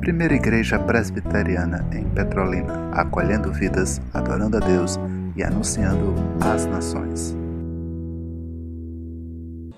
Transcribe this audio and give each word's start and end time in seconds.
Primeira 0.00 0.34
Igreja 0.34 0.78
Presbiteriana 0.78 1.84
em 1.92 2.08
Petrolina, 2.10 2.90
acolhendo 2.92 3.52
vidas, 3.52 4.00
adorando 4.14 4.56
a 4.56 4.60
Deus 4.60 4.96
e 5.34 5.42
anunciando 5.42 6.14
às 6.40 6.64
nações. 6.66 7.36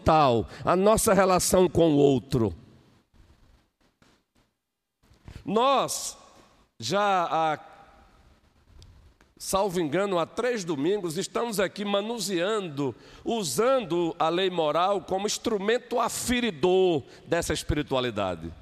Tal, 0.05 0.47
a 0.65 0.77
nossa 0.77 1.15
relação 1.15 1.69
com 1.69 1.91
o 1.91 1.97
outro. 1.97 2.55
Nós 5.45 6.17
já 6.79 7.25
há, 7.25 7.59
salvo 9.39 9.81
engano, 9.81 10.19
há 10.19 10.27
três 10.27 10.65
domingos, 10.65 11.17
estamos 11.17 11.61
aqui 11.61 11.85
manuseando, 11.85 12.95
usando 13.25 14.15
a 14.19 14.29
lei 14.29 14.51
moral 14.51 15.01
como 15.01 15.27
instrumento 15.27 16.01
aferidor 16.01 17.03
dessa 17.27 17.53
espiritualidade 17.53 18.53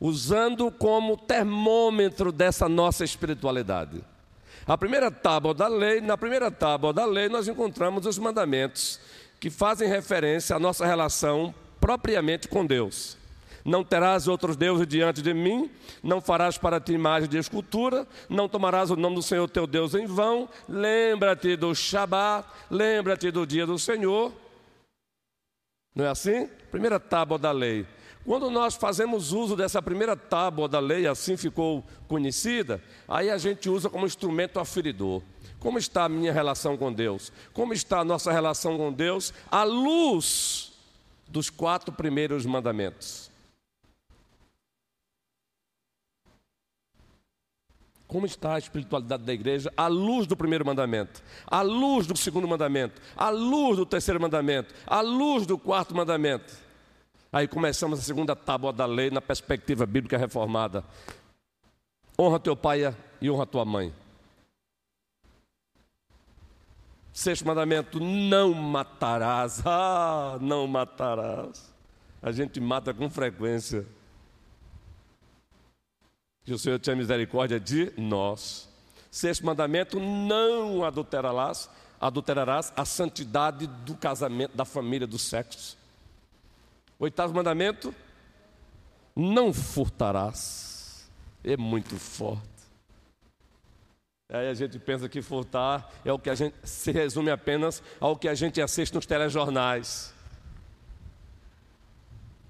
usando 0.00 0.70
como 0.70 1.16
termômetro 1.16 2.30
dessa 2.30 2.68
nossa 2.68 3.04
espiritualidade. 3.04 4.00
A 4.66 4.76
primeira 4.76 5.10
tábua 5.10 5.54
da 5.54 5.66
lei, 5.66 6.00
na 6.00 6.16
primeira 6.16 6.50
tábua 6.50 6.92
da 6.92 7.04
lei, 7.04 7.28
nós 7.28 7.48
encontramos 7.48 8.06
os 8.06 8.18
mandamentos 8.18 9.00
que 9.40 9.50
fazem 9.50 9.88
referência 9.88 10.54
à 10.54 10.58
nossa 10.58 10.86
relação 10.86 11.54
propriamente 11.80 12.48
com 12.48 12.66
Deus. 12.66 13.17
Não 13.68 13.84
terás 13.84 14.26
outros 14.26 14.56
deuses 14.56 14.86
diante 14.86 15.20
de 15.20 15.34
mim, 15.34 15.70
não 16.02 16.22
farás 16.22 16.56
para 16.56 16.80
ti 16.80 16.94
imagem 16.94 17.28
de 17.28 17.36
escultura, 17.36 18.08
não 18.26 18.48
tomarás 18.48 18.90
o 18.90 18.96
nome 18.96 19.16
do 19.16 19.22
Senhor 19.22 19.46
teu 19.46 19.66
Deus 19.66 19.94
em 19.94 20.06
vão, 20.06 20.48
lembra-te 20.66 21.54
do 21.54 21.74
Shabat, 21.74 22.48
lembra-te 22.70 23.30
do 23.30 23.46
dia 23.46 23.66
do 23.66 23.78
Senhor. 23.78 24.32
Não 25.94 26.06
é 26.06 26.08
assim? 26.08 26.46
Primeira 26.70 26.98
tábua 26.98 27.38
da 27.38 27.52
lei. 27.52 27.86
Quando 28.24 28.48
nós 28.48 28.74
fazemos 28.74 29.32
uso 29.32 29.54
dessa 29.54 29.82
primeira 29.82 30.16
tábua 30.16 30.66
da 30.66 30.80
lei, 30.80 31.06
assim 31.06 31.36
ficou 31.36 31.84
conhecida, 32.08 32.82
aí 33.06 33.28
a 33.28 33.36
gente 33.36 33.68
usa 33.68 33.90
como 33.90 34.06
instrumento 34.06 34.58
aferidor. 34.58 35.20
Como 35.60 35.78
está 35.78 36.04
a 36.04 36.08
minha 36.08 36.32
relação 36.32 36.74
com 36.74 36.90
Deus? 36.90 37.30
Como 37.52 37.74
está 37.74 37.98
a 38.00 38.04
nossa 38.04 38.32
relação 38.32 38.78
com 38.78 38.90
Deus 38.90 39.34
à 39.50 39.62
luz 39.62 40.72
dos 41.28 41.50
quatro 41.50 41.92
primeiros 41.92 42.46
mandamentos? 42.46 43.27
Como 48.08 48.24
está 48.24 48.54
a 48.54 48.58
espiritualidade 48.58 49.22
da 49.22 49.34
igreja 49.34 49.70
à 49.76 49.86
luz 49.86 50.26
do 50.26 50.34
primeiro 50.34 50.64
mandamento, 50.64 51.22
à 51.46 51.60
luz 51.60 52.06
do 52.06 52.16
segundo 52.16 52.48
mandamento, 52.48 53.02
à 53.14 53.28
luz 53.28 53.76
do 53.76 53.84
terceiro 53.84 54.18
mandamento, 54.18 54.74
à 54.86 55.02
luz 55.02 55.46
do 55.46 55.58
quarto 55.58 55.94
mandamento? 55.94 56.56
Aí 57.30 57.46
começamos 57.46 57.98
a 57.98 58.02
segunda 58.02 58.34
tábua 58.34 58.72
da 58.72 58.86
lei 58.86 59.10
na 59.10 59.20
perspectiva 59.20 59.84
bíblica 59.84 60.16
reformada. 60.16 60.82
Honra 62.18 62.40
teu 62.40 62.56
pai 62.56 62.96
e 63.20 63.30
honra 63.30 63.44
tua 63.44 63.66
mãe. 63.66 63.92
Sexto 67.12 67.46
mandamento: 67.46 68.00
não 68.00 68.54
matarás. 68.54 69.60
Ah, 69.66 70.38
não 70.40 70.66
matarás. 70.66 71.70
A 72.22 72.32
gente 72.32 72.58
mata 72.58 72.94
com 72.94 73.10
frequência. 73.10 73.86
Que 76.48 76.54
o 76.54 76.58
Senhor 76.58 76.78
tenha 76.78 76.96
misericórdia 76.96 77.60
de 77.60 77.92
nós. 77.98 78.66
Sexto 79.10 79.44
mandamento: 79.44 80.00
não 80.00 80.82
adulterarás, 80.82 81.68
adulterarás 82.00 82.72
a 82.74 82.86
santidade 82.86 83.66
do 83.66 83.94
casamento, 83.94 84.56
da 84.56 84.64
família, 84.64 85.06
do 85.06 85.18
sexo. 85.18 85.76
Oitavo 86.98 87.34
mandamento: 87.34 87.94
não 89.14 89.52
furtarás. 89.52 91.06
É 91.44 91.54
muito 91.54 91.98
forte. 91.98 92.48
Aí 94.32 94.48
a 94.48 94.54
gente 94.54 94.78
pensa 94.78 95.06
que 95.06 95.20
furtar 95.20 95.92
é 96.02 96.10
o 96.10 96.18
que 96.18 96.30
a 96.30 96.34
gente 96.34 96.56
se 96.64 96.90
resume 96.90 97.30
apenas 97.30 97.82
ao 98.00 98.16
que 98.16 98.26
a 98.26 98.34
gente 98.34 98.58
assiste 98.58 98.94
nos 98.94 99.04
telejornais. 99.04 100.14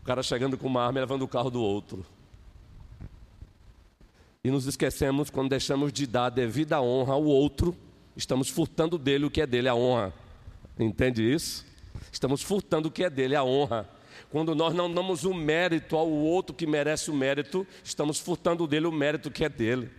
O 0.03 0.05
cara 0.05 0.22
chegando 0.22 0.56
com 0.56 0.69
uma 0.69 0.87
arma 0.87 1.01
e 1.01 1.03
levando 1.03 1.22
o 1.22 1.28
carro 1.28 1.51
do 1.51 1.61
outro. 1.61 2.06
E 4.44 4.50
nos 4.50 4.66
esquecemos 4.66 5.31
quando 5.31 5.50
deixamos 5.50 5.93
de 5.93 6.06
dar 6.06 6.31
devida 6.31 6.81
honra 6.81 7.15
ao 7.15 7.25
outro, 7.25 7.76
estamos 8.16 8.49
furtando 8.49 8.97
dele 8.97 9.26
o 9.26 9.31
que 9.31 9.41
é 9.41 9.47
dele, 9.47 9.69
a 9.69 9.75
honra. 9.75 10.12
Entende 10.78 11.22
isso? 11.22 11.66
Estamos 12.12 12.43
furtando 12.43 12.88
o 12.88 12.91
que 12.91 13.03
é 13.03 13.10
dele, 13.10 13.34
a 13.34 13.43
honra. 13.43 13.88
Quando 14.31 14.54
nós 14.54 14.75
não 14.75 14.93
damos 14.93 15.25
o 15.25 15.34
mérito 15.34 15.97
ao 15.97 16.09
outro 16.09 16.54
que 16.54 16.66
merece 16.66 17.10
o 17.10 17.15
mérito, 17.15 17.66
estamos 17.82 18.19
furtando 18.19 18.66
dele 18.66 18.87
o 18.87 18.93
mérito 18.93 19.31
que 19.31 19.44
é 19.44 19.48
dele. 19.48 19.91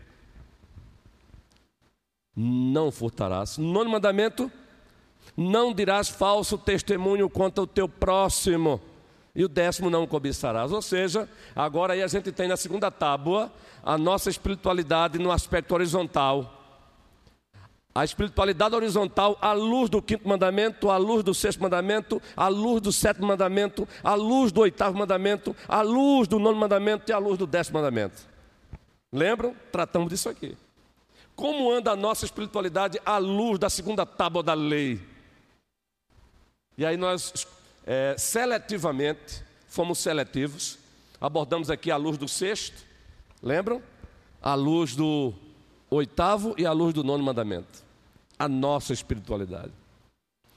Não 2.35 2.91
furtarás. 2.91 3.57
Nono 3.57 3.89
mandamento: 3.89 4.51
não 5.35 5.73
dirás 5.73 6.07
falso 6.07 6.57
testemunho 6.57 7.29
contra 7.29 7.63
o 7.63 7.67
teu 7.67 7.89
próximo. 7.89 8.79
E 9.35 9.43
o 9.43 9.47
décimo 9.47 9.89
não 9.89 10.07
cobiçarás. 10.07 10.71
Ou 10.71 10.81
seja, 10.81 11.29
agora 11.55 11.93
aí 11.93 12.01
a 12.01 12.07
gente 12.07 12.31
tem 12.31 12.47
na 12.47 12.57
segunda 12.57 12.89
tábua 12.89 13.51
a 13.83 13.97
nossa 13.97 14.29
espiritualidade 14.29 15.17
no 15.17 15.31
aspecto 15.31 15.73
horizontal. 15.73 16.55
A 17.93 18.05
espiritualidade 18.05 18.75
horizontal 18.75 19.37
à 19.41 19.51
luz 19.51 19.89
do 19.89 20.01
quinto 20.01 20.27
mandamento, 20.27 20.89
à 20.89 20.97
luz 20.97 21.23
do 21.23 21.33
sexto 21.33 21.61
mandamento, 21.61 22.21
à 22.37 22.47
luz 22.47 22.81
do 22.81 22.93
sétimo 22.93 23.27
mandamento, 23.27 23.87
à 24.03 24.13
luz 24.13 24.51
do 24.51 24.61
oitavo 24.61 24.97
mandamento, 24.97 25.55
à 25.67 25.81
luz 25.81 26.27
do 26.27 26.39
nono 26.39 26.57
mandamento 26.57 27.11
e 27.11 27.13
à 27.13 27.17
luz 27.17 27.37
do 27.37 27.47
décimo 27.47 27.79
mandamento. 27.79 28.21
Lembram? 29.11 29.55
Tratamos 29.71 30.09
disso 30.09 30.29
aqui. 30.29 30.55
Como 31.35 31.71
anda 31.71 31.91
a 31.91 31.95
nossa 31.95 32.25
espiritualidade 32.25 32.99
à 33.05 33.17
luz 33.17 33.57
da 33.57 33.69
segunda 33.69 34.05
tábua 34.05 34.43
da 34.43 34.53
lei? 34.53 35.01
E 36.77 36.85
aí 36.85 36.95
nós 36.95 37.47
é, 37.85 38.15
seletivamente 38.17 39.43
fomos 39.67 39.99
seletivos, 39.99 40.77
abordamos 41.19 41.69
aqui 41.69 41.91
a 41.91 41.97
luz 41.97 42.17
do 42.17 42.27
sexto, 42.27 42.83
lembram? 43.41 43.81
A 44.41 44.55
luz 44.55 44.95
do 44.95 45.33
oitavo 45.89 46.55
e 46.57 46.65
a 46.65 46.71
luz 46.71 46.93
do 46.93 47.03
nono 47.03 47.23
mandamento 47.23 47.89
a 48.39 48.47
nossa 48.47 48.93
espiritualidade. 48.93 49.73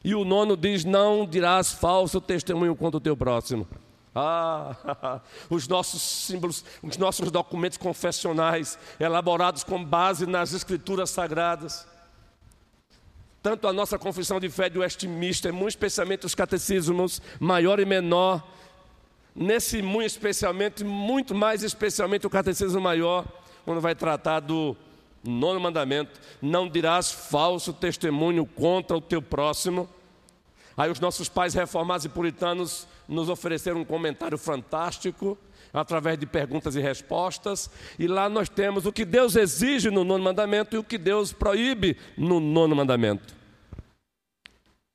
E 0.05 0.15
o 0.15 0.25
nono 0.25 0.56
diz: 0.56 0.84
Não 0.84 1.27
dirás 1.27 1.72
falso 1.72 2.21
testemunho 2.21 2.77
contra 2.77 2.99
o 2.99 3.00
teu 3.00 3.16
próximo. 3.16 3.66
Ah, 4.15 5.21
os 5.50 5.66
nossos 5.66 6.00
símbolos, 6.00 6.65
os 6.83 6.97
nossos 6.97 7.31
documentos 7.31 7.78
confessionais, 7.78 8.78
elaborados 9.00 9.65
com 9.65 9.84
base 9.84 10.27
nas 10.27 10.53
escrituras 10.53 11.10
sagradas. 11.10 11.87
Tanto 13.42 13.66
a 13.66 13.72
nossa 13.72 13.98
confissão 13.98 14.38
de 14.38 14.48
fé 14.48 14.69
de 14.70 14.78
Westminster, 14.78 15.53
muito 15.53 15.70
especialmente 15.70 16.25
os 16.25 16.34
catecismos 16.34 17.20
maior 17.41 17.80
e 17.80 17.84
menor, 17.84 18.47
nesse 19.34 19.82
muito 19.82 20.10
especialmente, 20.10 20.84
muito 20.84 21.34
mais 21.34 21.64
especialmente 21.64 22.25
o 22.25 22.30
catecismo 22.30 22.80
maior, 22.80 23.26
quando 23.64 23.80
vai 23.80 23.97
tratar 23.97 24.41
do 24.41 24.76
Nono 25.25 25.60
mandamento: 25.60 26.20
não 26.41 26.69
dirás 26.69 27.10
falso 27.10 27.72
testemunho 27.72 28.47
contra 28.47 28.97
o 28.97 29.00
teu 29.00 29.20
próximo. 29.20 29.88
Aí 30.76 30.91
os 30.91 31.00
nossos 31.00 31.28
pais 31.28 31.53
reformados 31.53 32.04
e 32.04 32.09
puritanos 32.09 32.86
nos 33.09 33.28
ofereceram 33.28 33.80
um 33.80 33.84
comentário 33.84 34.38
fantástico 34.38 35.36
através 35.72 36.19
de 36.19 36.27
perguntas 36.27 36.77
e 36.77 36.81
respostas, 36.81 37.71
e 37.99 38.06
lá 38.06 38.28
nós 38.28 38.49
temos 38.49 38.84
o 38.84 38.93
que 38.93 39.05
Deus 39.05 39.37
exige 39.37 39.91
no 39.91 40.05
nono 40.05 40.25
mandamento 40.25 40.77
e 40.77 40.78
o 40.78 40.84
que 40.84 40.99
Deus 40.99 41.33
proíbe 41.33 41.97
no 42.16 42.41
nono 42.41 42.77
mandamento. 42.77 43.34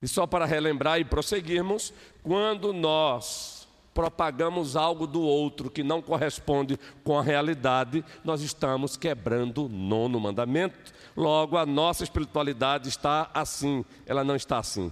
E 0.02 0.08
só 0.08 0.28
para 0.28 0.46
relembrar 0.46 1.00
e 1.00 1.06
prosseguirmos, 1.06 1.92
quando 2.22 2.72
nós 2.72 3.68
propagamos 3.98 4.76
algo 4.76 5.08
do 5.08 5.24
outro 5.24 5.72
que 5.72 5.82
não 5.82 6.04
corresponde 6.04 6.78
com 7.04 7.18
a 7.18 7.24
realidade, 7.24 8.06
nós 8.24 8.42
estamos 8.42 8.96
quebrando 8.96 9.66
o 9.66 9.70
nono 9.70 10.20
mandamento. 10.20 10.94
Logo, 11.16 11.58
a 11.58 11.66
nossa 11.66 12.04
espiritualidade 12.04 12.90
está 12.90 13.32
assim, 13.34 13.84
ela 14.06 14.24
não 14.24 14.36
está 14.36 14.60
assim. 14.60 14.92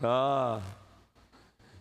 Ah, 0.00 0.60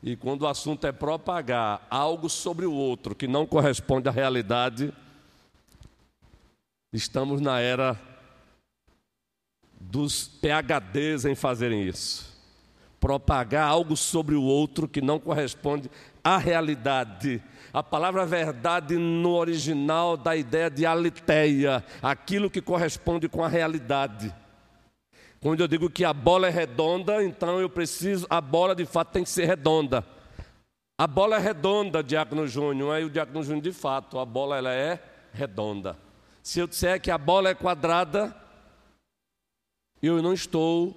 e 0.03 0.15
quando 0.17 0.41
o 0.41 0.47
assunto 0.47 0.85
é 0.85 0.91
propagar 0.91 1.87
algo 1.89 2.29
sobre 2.29 2.65
o 2.65 2.73
outro 2.73 3.15
que 3.15 3.27
não 3.27 3.45
corresponde 3.45 4.09
à 4.09 4.11
realidade, 4.11 4.93
estamos 6.91 7.39
na 7.39 7.59
era 7.59 7.99
dos 9.79 10.27
PHDs 10.27 11.25
em 11.25 11.35
fazerem 11.35 11.87
isso 11.87 12.33
propagar 13.03 13.67
algo 13.67 13.97
sobre 13.97 14.33
o 14.33 14.41
outro 14.41 14.87
que 14.87 15.01
não 15.01 15.19
corresponde 15.19 15.91
à 16.23 16.37
realidade. 16.37 17.43
A 17.73 17.83
palavra 17.83 18.25
verdade 18.25 18.95
no 18.95 19.31
original 19.31 20.15
dá 20.15 20.31
a 20.31 20.37
ideia 20.37 20.69
de 20.69 20.85
aliteia, 20.85 21.83
aquilo 22.01 22.49
que 22.49 22.61
corresponde 22.61 23.27
com 23.27 23.43
a 23.43 23.49
realidade. 23.49 24.33
Quando 25.43 25.59
eu 25.59 25.67
digo 25.67 25.89
que 25.89 26.05
a 26.05 26.13
bola 26.13 26.47
é 26.47 26.49
redonda, 26.49 27.21
então 27.21 27.59
eu 27.59 27.69
preciso, 27.69 28.25
a 28.29 28.39
bola 28.39 28.73
de 28.73 28.85
fato 28.85 29.11
tem 29.11 29.25
que 29.25 29.29
ser 29.29 29.43
redonda. 29.43 30.01
A 30.97 31.05
bola 31.05 31.35
é 31.35 31.39
redonda, 31.39 32.01
Diácono 32.01 32.47
Júnior. 32.47 32.95
Aí 32.95 33.03
o 33.03 33.09
Diácono 33.09 33.43
Júnior, 33.43 33.61
de 33.61 33.73
fato, 33.73 34.19
a 34.19 34.25
bola 34.25 34.57
ela 34.57 34.73
é 34.73 35.03
redonda. 35.33 35.97
Se 36.41 36.61
eu 36.61 36.65
disser 36.65 37.01
que 37.01 37.11
a 37.11 37.17
bola 37.17 37.49
é 37.49 37.53
quadrada, 37.53 38.33
eu 40.01 40.21
não 40.21 40.31
estou 40.31 40.95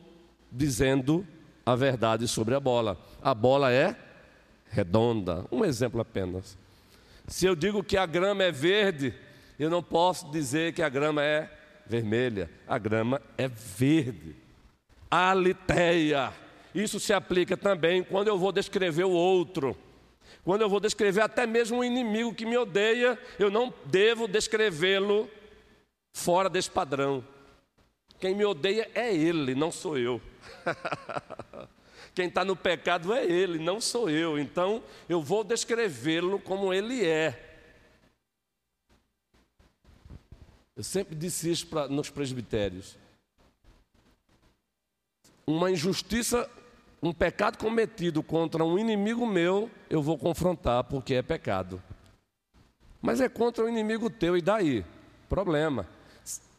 dizendo 0.52 1.26
a 1.64 1.74
verdade 1.74 2.28
sobre 2.28 2.54
a 2.54 2.60
bola. 2.60 2.96
A 3.20 3.34
bola 3.34 3.72
é 3.72 3.96
redonda. 4.70 5.44
Um 5.50 5.64
exemplo 5.64 6.00
apenas. 6.00 6.56
Se 7.26 7.46
eu 7.46 7.56
digo 7.56 7.82
que 7.82 7.96
a 7.96 8.06
grama 8.06 8.44
é 8.44 8.52
verde, 8.52 9.12
eu 9.58 9.68
não 9.68 9.82
posso 9.82 10.30
dizer 10.30 10.72
que 10.72 10.82
a 10.82 10.88
grama 10.88 11.20
é 11.20 11.50
vermelha. 11.88 12.50
A 12.66 12.78
grama 12.78 13.20
é 13.36 13.48
verde. 13.48 14.36
Aliteia. 15.10 16.32
Isso 16.74 17.00
se 17.00 17.12
aplica 17.12 17.56
também 17.56 18.02
quando 18.02 18.28
eu 18.28 18.38
vou 18.38 18.52
descrever 18.52 19.04
o 19.04 19.10
outro. 19.10 19.76
Quando 20.44 20.62
eu 20.62 20.68
vou 20.68 20.80
descrever 20.80 21.22
até 21.22 21.46
mesmo 21.46 21.78
um 21.78 21.84
inimigo 21.84 22.34
que 22.34 22.46
me 22.46 22.56
odeia, 22.56 23.18
eu 23.38 23.50
não 23.50 23.72
devo 23.86 24.28
descrevê-lo 24.28 25.28
fora 26.12 26.48
desse 26.48 26.70
padrão. 26.70 27.24
Quem 28.20 28.34
me 28.34 28.44
odeia 28.44 28.90
é 28.94 29.14
ele, 29.14 29.54
não 29.54 29.70
sou 29.70 29.98
eu. 29.98 30.20
Quem 32.14 32.28
está 32.28 32.44
no 32.44 32.56
pecado 32.56 33.12
é 33.12 33.24
ele, 33.24 33.58
não 33.58 33.80
sou 33.80 34.08
eu. 34.08 34.38
Então 34.38 34.82
eu 35.08 35.20
vou 35.20 35.44
descrevê-lo 35.44 36.38
como 36.38 36.72
ele 36.72 37.04
é. 37.04 37.45
Eu 40.76 40.82
sempre 40.82 41.14
disse 41.14 41.50
isso 41.50 41.66
pra, 41.68 41.88
nos 41.88 42.10
presbitérios. 42.10 42.98
Uma 45.46 45.70
injustiça, 45.70 46.50
um 47.02 47.14
pecado 47.14 47.56
cometido 47.56 48.22
contra 48.22 48.62
um 48.62 48.78
inimigo 48.78 49.26
meu, 49.26 49.70
eu 49.88 50.02
vou 50.02 50.18
confrontar 50.18 50.84
porque 50.84 51.14
é 51.14 51.22
pecado. 51.22 51.82
Mas 53.00 53.22
é 53.22 53.28
contra 53.28 53.64
o 53.64 53.68
inimigo 53.68 54.10
teu, 54.10 54.36
e 54.36 54.42
daí? 54.42 54.84
Problema. 55.30 55.88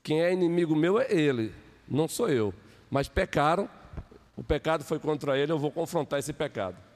Quem 0.01 0.23
é 0.23 0.33
inimigo 0.33 0.75
meu 0.75 0.99
é 0.99 1.11
ele, 1.11 1.53
não 1.87 2.07
sou 2.07 2.29
eu. 2.29 2.53
Mas 2.89 3.07
pecaram, 3.07 3.69
o 4.35 4.43
pecado 4.43 4.83
foi 4.83 4.97
contra 4.97 5.37
ele, 5.37 5.51
eu 5.51 5.59
vou 5.59 5.69
confrontar 5.69 6.17
esse 6.17 6.33
pecado. 6.33 6.86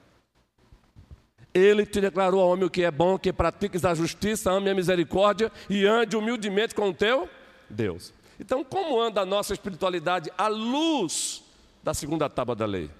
Ele 1.54 1.84
te 1.84 2.00
declarou 2.00 2.40
ao 2.40 2.48
homem 2.48 2.64
o 2.64 2.70
que 2.70 2.82
é 2.82 2.90
bom, 2.90 3.18
que 3.18 3.32
pratiques 3.32 3.84
a 3.84 3.94
justiça, 3.94 4.50
ame 4.50 4.70
a 4.70 4.74
misericórdia 4.74 5.52
e 5.68 5.84
ande 5.86 6.16
humildemente 6.16 6.74
com 6.74 6.88
o 6.88 6.94
teu 6.94 7.28
Deus. 7.68 8.12
Então, 8.40 8.64
como 8.64 9.00
anda 9.00 9.20
a 9.20 9.26
nossa 9.26 9.52
espiritualidade 9.52 10.30
à 10.36 10.48
luz 10.48 11.44
da 11.82 11.92
segunda 11.92 12.28
tábua 12.28 12.56
da 12.56 12.66
lei? 12.66 12.90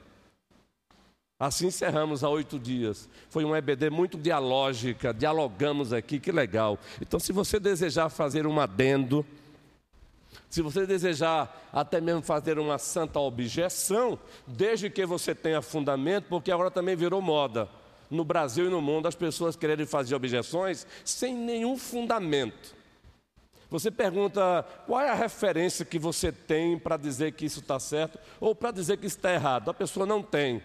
Assim 1.38 1.66
encerramos 1.66 2.22
há 2.22 2.28
oito 2.28 2.58
dias. 2.58 3.08
Foi 3.28 3.44
um 3.44 3.56
EBD 3.56 3.90
muito 3.90 4.16
dialógica, 4.16 5.12
dialogamos 5.12 5.92
aqui, 5.92 6.20
que 6.20 6.30
legal. 6.30 6.78
Então, 7.00 7.18
se 7.18 7.32
você 7.32 7.58
desejar 7.58 8.08
fazer 8.08 8.46
um 8.46 8.60
adendo, 8.60 9.26
se 10.48 10.62
você 10.62 10.86
desejar 10.86 11.68
até 11.72 12.00
mesmo 12.00 12.22
fazer 12.22 12.58
uma 12.58 12.78
santa 12.78 13.18
objeção, 13.18 14.18
desde 14.46 14.88
que 14.88 15.04
você 15.04 15.34
tenha 15.34 15.60
fundamento, 15.60 16.26
porque 16.28 16.52
agora 16.52 16.70
também 16.70 16.94
virou 16.94 17.20
moda. 17.20 17.68
No 18.12 18.26
Brasil 18.26 18.66
e 18.66 18.68
no 18.68 18.82
mundo, 18.82 19.08
as 19.08 19.14
pessoas 19.14 19.56
querem 19.56 19.86
fazer 19.86 20.14
objeções 20.14 20.86
sem 21.02 21.34
nenhum 21.34 21.78
fundamento. 21.78 22.76
Você 23.70 23.90
pergunta 23.90 24.66
qual 24.86 25.00
é 25.00 25.08
a 25.08 25.14
referência 25.14 25.82
que 25.82 25.98
você 25.98 26.30
tem 26.30 26.78
para 26.78 26.98
dizer 26.98 27.32
que 27.32 27.46
isso 27.46 27.60
está 27.60 27.80
certo 27.80 28.18
ou 28.38 28.54
para 28.54 28.70
dizer 28.70 28.98
que 28.98 29.06
isso 29.06 29.16
está 29.16 29.32
errado. 29.32 29.70
A 29.70 29.74
pessoa 29.74 30.04
não 30.04 30.22
tem. 30.22 30.62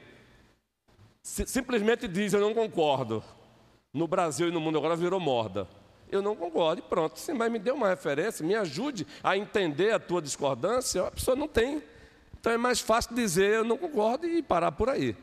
Simplesmente 1.24 2.06
diz: 2.06 2.34
Eu 2.34 2.42
não 2.42 2.54
concordo. 2.54 3.24
No 3.94 4.10
Brasil 4.10 4.50
e 4.50 4.52
no 4.52 4.60
mundo 4.60 4.78
agora 4.78 4.98
virou 4.98 5.18
moda. 5.18 5.70
Eu 6.12 6.22
não 6.22 6.36
concordo, 6.36 6.82
e 6.82 6.84
pronto. 6.84 7.18
Sim, 7.18 7.32
mas 7.32 7.50
me 7.50 7.60
dê 7.60 7.72
uma 7.72 7.88
referência, 7.88 8.46
me 8.46 8.56
ajude 8.56 9.08
a 9.24 9.38
entender 9.38 9.94
a 9.94 10.00
tua 10.00 10.22
discordância. 10.22 11.08
A 11.08 11.12
pessoa 11.12 11.36
não 11.36 11.48
tem. 11.48 11.82
Então 12.38 12.52
é 12.52 12.58
mais 12.58 12.82
fácil 12.82 13.16
dizer 13.16 13.54
eu 13.54 13.64
não 13.64 13.78
concordo 13.78 14.28
e 14.28 14.44
parar 14.44 14.74
por 14.74 14.90
aí. 14.90 15.16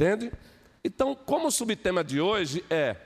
Entende? 0.00 0.32
Então, 0.82 1.14
como 1.14 1.48
o 1.48 1.50
subtema 1.50 2.02
de 2.02 2.22
hoje 2.22 2.64
é 2.70 2.96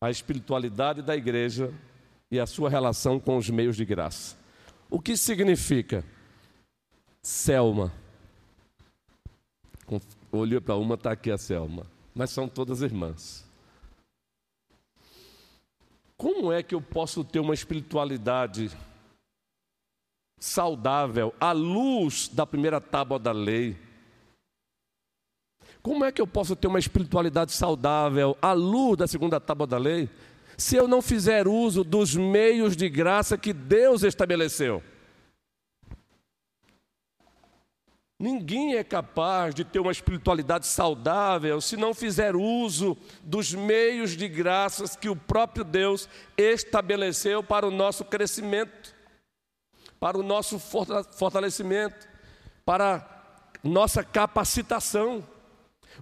a 0.00 0.08
espiritualidade 0.08 1.02
da 1.02 1.16
igreja 1.16 1.74
e 2.30 2.38
a 2.38 2.46
sua 2.46 2.70
relação 2.70 3.18
com 3.18 3.36
os 3.36 3.50
meios 3.50 3.74
de 3.74 3.84
graça. 3.84 4.36
O 4.88 5.00
que 5.00 5.16
significa? 5.16 6.04
Selma. 7.20 7.92
Olhou 10.30 10.60
para 10.62 10.76
uma, 10.76 10.94
está 10.94 11.10
aqui 11.10 11.32
a 11.32 11.36
Selma 11.36 11.92
mas 12.14 12.30
são 12.30 12.46
todas 12.46 12.80
irmãs. 12.80 13.44
Como 16.16 16.52
é 16.52 16.62
que 16.62 16.76
eu 16.76 16.80
posso 16.80 17.24
ter 17.24 17.40
uma 17.40 17.54
espiritualidade 17.54 18.70
saudável 20.44 21.34
à 21.40 21.52
luz 21.52 22.28
da 22.28 22.46
primeira 22.46 22.78
tábua 22.78 23.18
da 23.18 23.32
lei? 23.32 23.76
Como 25.82 26.04
é 26.04 26.12
que 26.12 26.20
eu 26.20 26.26
posso 26.26 26.54
ter 26.54 26.66
uma 26.66 26.78
espiritualidade 26.78 27.52
saudável 27.52 28.36
à 28.42 28.52
luz 28.52 28.98
da 28.98 29.06
segunda 29.06 29.40
tábua 29.40 29.66
da 29.66 29.78
lei, 29.78 30.08
se 30.56 30.76
eu 30.76 30.86
não 30.86 31.00
fizer 31.00 31.48
uso 31.48 31.82
dos 31.82 32.14
meios 32.14 32.76
de 32.76 32.90
graça 32.90 33.38
que 33.38 33.54
Deus 33.54 34.02
estabeleceu? 34.02 34.82
Ninguém 38.18 38.76
é 38.76 38.84
capaz 38.84 39.54
de 39.54 39.64
ter 39.64 39.80
uma 39.80 39.92
espiritualidade 39.92 40.66
saudável 40.66 41.60
se 41.60 41.76
não 41.76 41.94
fizer 41.94 42.36
uso 42.36 42.96
dos 43.22 43.52
meios 43.54 44.14
de 44.16 44.28
graças 44.28 44.94
que 44.94 45.08
o 45.08 45.16
próprio 45.16 45.64
Deus 45.64 46.08
estabeleceu 46.36 47.42
para 47.42 47.66
o 47.66 47.70
nosso 47.70 48.04
crescimento, 48.04 48.93
para 50.04 50.18
o 50.18 50.22
nosso 50.22 50.58
fortalecimento, 50.58 52.06
para 52.62 53.08
nossa 53.62 54.04
capacitação. 54.04 55.26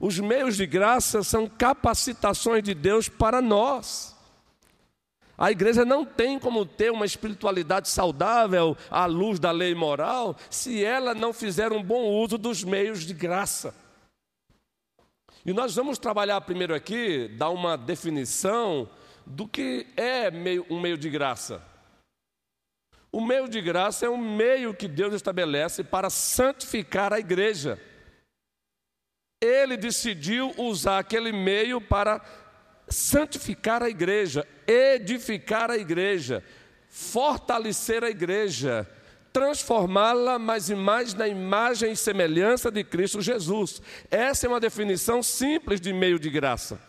Os 0.00 0.18
meios 0.18 0.56
de 0.56 0.66
graça 0.66 1.22
são 1.22 1.48
capacitações 1.48 2.64
de 2.64 2.74
Deus 2.74 3.08
para 3.08 3.40
nós. 3.40 4.16
A 5.38 5.52
igreja 5.52 5.84
não 5.84 6.04
tem 6.04 6.36
como 6.36 6.66
ter 6.66 6.90
uma 6.90 7.06
espiritualidade 7.06 7.88
saudável 7.88 8.76
à 8.90 9.06
luz 9.06 9.38
da 9.38 9.52
lei 9.52 9.72
moral 9.72 10.34
se 10.50 10.82
ela 10.82 11.14
não 11.14 11.32
fizer 11.32 11.70
um 11.70 11.80
bom 11.80 12.02
uso 12.02 12.36
dos 12.36 12.64
meios 12.64 13.06
de 13.06 13.14
graça. 13.14 13.72
E 15.46 15.52
nós 15.52 15.76
vamos 15.76 15.96
trabalhar 15.96 16.40
primeiro 16.40 16.74
aqui, 16.74 17.28
dar 17.38 17.50
uma 17.50 17.78
definição 17.78 18.90
do 19.24 19.46
que 19.46 19.86
é 19.96 20.28
um 20.68 20.80
meio 20.80 20.98
de 20.98 21.08
graça. 21.08 21.70
O 23.12 23.20
meio 23.20 23.46
de 23.46 23.60
graça 23.60 24.06
é 24.06 24.08
um 24.08 24.16
meio 24.16 24.72
que 24.72 24.88
Deus 24.88 25.12
estabelece 25.12 25.84
para 25.84 26.08
santificar 26.08 27.12
a 27.12 27.20
igreja. 27.20 27.78
Ele 29.38 29.76
decidiu 29.76 30.54
usar 30.56 31.00
aquele 31.00 31.30
meio 31.30 31.78
para 31.78 32.22
santificar 32.88 33.82
a 33.82 33.90
igreja, 33.90 34.48
edificar 34.66 35.70
a 35.70 35.76
igreja, 35.76 36.42
fortalecer 36.88 38.02
a 38.02 38.08
igreja, 38.08 38.88
transformá-la 39.30 40.38
mais 40.38 40.70
e 40.70 40.74
mais 40.74 41.12
na 41.12 41.28
imagem 41.28 41.92
e 41.92 41.96
semelhança 41.96 42.70
de 42.70 42.82
Cristo 42.82 43.20
Jesus. 43.20 43.82
Essa 44.10 44.46
é 44.46 44.48
uma 44.48 44.60
definição 44.60 45.22
simples 45.22 45.82
de 45.82 45.92
meio 45.92 46.18
de 46.18 46.30
graça. 46.30 46.80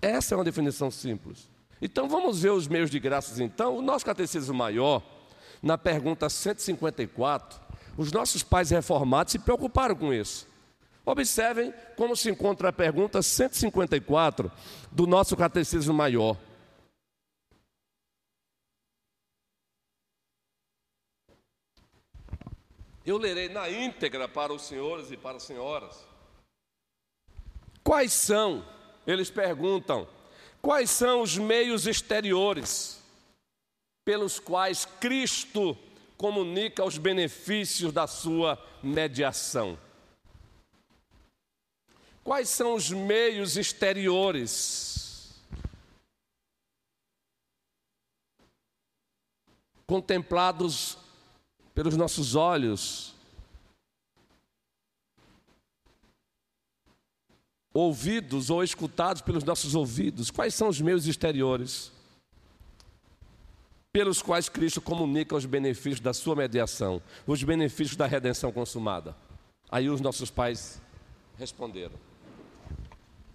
Essa 0.00 0.34
é 0.34 0.36
uma 0.36 0.44
definição 0.44 0.92
simples. 0.92 1.53
Então 1.80 2.08
vamos 2.08 2.42
ver 2.42 2.50
os 2.50 2.66
meios 2.68 2.90
de 2.90 2.98
graças 2.98 3.40
então. 3.40 3.76
O 3.76 3.82
nosso 3.82 4.04
catecismo 4.04 4.54
maior, 4.54 5.02
na 5.62 5.76
pergunta 5.76 6.28
154, 6.28 7.60
os 7.96 8.12
nossos 8.12 8.42
pais 8.42 8.70
reformados 8.70 9.32
se 9.32 9.38
preocuparam 9.38 9.94
com 9.94 10.12
isso. 10.12 10.48
Observem 11.06 11.72
como 11.96 12.16
se 12.16 12.30
encontra 12.30 12.70
a 12.70 12.72
pergunta 12.72 13.22
154 13.22 14.50
do 14.90 15.06
nosso 15.06 15.36
Catecismo 15.36 15.92
Maior. 15.92 16.38
Eu 23.04 23.18
lerei 23.18 23.50
na 23.50 23.68
íntegra 23.68 24.26
para 24.26 24.50
os 24.50 24.62
senhores 24.62 25.10
e 25.10 25.16
para 25.16 25.36
as 25.36 25.42
senhoras. 25.42 26.02
Quais 27.82 28.14
são, 28.14 28.64
eles 29.06 29.30
perguntam, 29.30 30.08
quais 30.64 30.88
são 30.88 31.20
os 31.20 31.36
meios 31.36 31.86
exteriores 31.86 32.98
pelos 34.02 34.38
quais 34.40 34.86
Cristo 34.86 35.76
comunica 36.16 36.82
os 36.82 36.96
benefícios 36.96 37.92
da 37.92 38.06
sua 38.06 38.58
mediação? 38.82 39.78
Quais 42.22 42.48
são 42.48 42.72
os 42.74 42.90
meios 42.90 43.58
exteriores? 43.58 45.34
Contemplados 49.86 50.96
pelos 51.74 51.94
nossos 51.94 52.34
olhos, 52.34 53.13
ouvidos 57.74 58.48
ou 58.48 58.62
escutados 58.62 59.20
pelos 59.20 59.42
nossos 59.42 59.74
ouvidos? 59.74 60.30
Quais 60.30 60.54
são 60.54 60.68
os 60.68 60.80
meios 60.80 61.06
exteriores 61.08 61.92
pelos 63.92 64.22
quais 64.22 64.48
Cristo 64.48 64.80
comunica 64.80 65.36
os 65.36 65.44
benefícios 65.44 66.00
da 66.00 66.12
sua 66.12 66.34
mediação, 66.34 67.02
os 67.26 67.42
benefícios 67.42 67.96
da 67.96 68.06
redenção 68.06 68.52
consumada? 68.52 69.16
Aí 69.70 69.90
os 69.90 70.00
nossos 70.00 70.30
pais 70.30 70.80
responderam. 71.36 71.94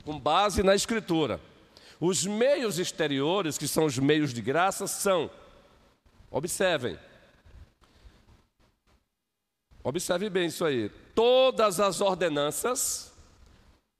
Com 0.06 0.18
base 0.18 0.64
na 0.64 0.74
Escritura, 0.74 1.40
os 2.00 2.26
meios 2.26 2.80
exteriores, 2.80 3.58
que 3.58 3.68
são 3.68 3.86
os 3.86 4.00
meios 4.00 4.34
de 4.34 4.42
graça, 4.42 4.88
são, 4.88 5.30
observem, 6.32 6.98
observe 9.84 10.30
bem 10.30 10.48
isso 10.48 10.64
aí, 10.64 10.90
todas 11.14 11.80
as 11.80 12.00
ordenanças, 12.00 13.14